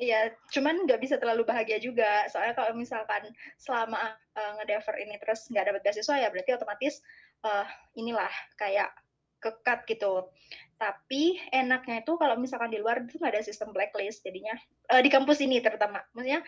[0.00, 2.26] Iya, cuman nggak bisa terlalu bahagia juga.
[2.32, 3.28] Soalnya kalau misalkan
[3.60, 7.04] selama uh, ngedefer ini terus nggak dapat beasiswa ya berarti otomatis
[7.44, 8.90] uh, inilah kayak
[9.38, 10.26] kekat gitu.
[10.74, 14.58] Tapi enaknya itu kalau misalkan di luar itu nggak ada sistem blacklist jadinya
[14.90, 16.02] uh, di kampus ini terutama.
[16.16, 16.42] Maksudnya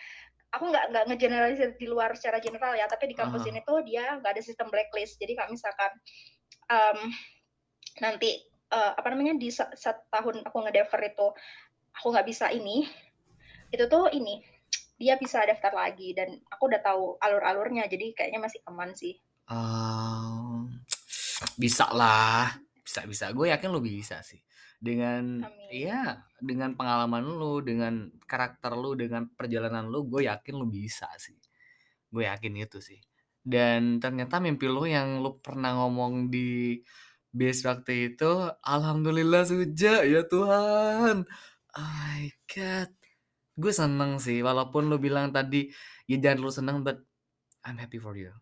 [0.54, 3.50] aku nggak nggak ngegeneralisir di luar secara general ya, tapi di kampus Ah.
[3.50, 5.18] ini tuh dia nggak ada sistem blacklist.
[5.18, 5.92] Jadi kalau misalkan
[6.70, 6.98] um,
[7.98, 8.38] nanti
[8.70, 11.28] uh, apa namanya di sa- satu tahun aku ngedefer itu
[11.94, 12.86] aku nggak bisa ini
[13.74, 14.42] itu tuh ini
[14.94, 20.72] dia bisa daftar lagi dan aku udah tahu alur-alurnya jadi kayaknya masih aman sih Um,
[21.60, 23.28] bisa lah, bisa bisa.
[23.36, 24.40] Gue yakin lo bisa sih.
[24.84, 25.70] Dengan Amin.
[25.72, 26.02] ya
[26.44, 31.40] dengan pengalaman lo, dengan karakter lo, dengan perjalanan lo, gue yakin lo bisa sih.
[32.12, 33.00] Gue yakin itu sih.
[33.40, 36.80] Dan ternyata mimpi lo yang lo pernah ngomong di
[37.32, 41.24] base waktu itu, alhamdulillah suja ya Tuhan.
[41.74, 42.92] Oh my god.
[43.56, 45.72] Gue seneng sih, walaupun lo bilang tadi
[46.10, 47.00] ya jangan lu seneng, but
[47.64, 48.36] I'm happy for you.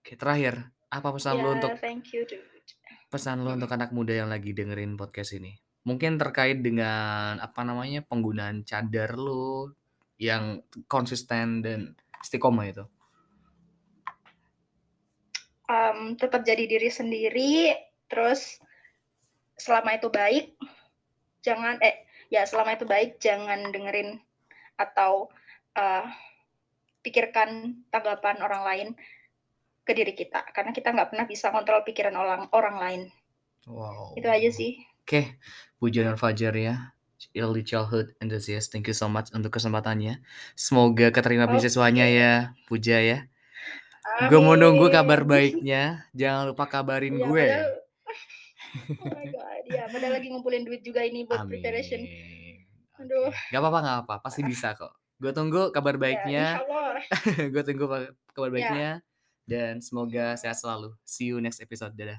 [0.00, 2.54] Oke, terakhir, apa pesan lo ya untuk thank you dude
[3.14, 3.54] pesan Hmm.
[3.54, 5.54] untuk anak muda yang lagi dengerin podcast ini?
[5.84, 9.76] Mungkin terkait dengan apa namanya penggunaan cadar lo
[10.16, 11.92] yang konsisten dan
[12.24, 12.84] istiqomah itu.
[15.68, 17.72] um, tetap jadi diri sendiri
[18.08, 18.60] terus
[19.56, 20.54] selama itu baik
[21.44, 24.18] jangan eh ya selama itu baik jangan dengerin
[24.80, 25.30] atau
[25.78, 26.06] uh,
[27.04, 28.88] pikirkan tanggapan orang lain
[29.84, 33.02] ke diri kita karena kita nggak pernah bisa kontrol pikiran orang orang lain
[33.64, 34.12] Wow.
[34.12, 35.36] itu aja sih Oke,
[35.76, 36.96] Puja dan Fajar ya.
[37.32, 40.24] Early Childhood Enthusiast, thank you so much untuk kesempatannya.
[40.54, 41.56] Semoga keterima Oke.
[41.56, 42.32] beasiswanya ya,
[42.64, 43.18] Puja ya.
[44.28, 45.28] Gue mau nunggu kabar Amin.
[45.28, 46.08] baiknya.
[46.12, 47.44] Jangan lupa kabarin Ya, gue.
[47.44, 47.82] padahal-
[48.90, 51.58] oh my god ya padahal lagi ngumpulin duit juga ini buat Amin.
[51.58, 52.00] preparation.
[52.96, 53.30] Aduh.
[53.50, 54.14] Gak apa-apa, gak apa.
[54.20, 54.92] Pasti bisa kok.
[55.16, 56.46] Gue tunggu kabar ya baiknya.
[56.60, 57.00] Allah
[57.52, 57.84] Gue tunggu
[58.30, 58.54] kabar Ya.
[58.54, 58.90] baiknya.
[59.44, 60.94] Dan semoga sehat selalu.
[61.02, 61.92] See you next episode.
[61.92, 62.18] Dadah.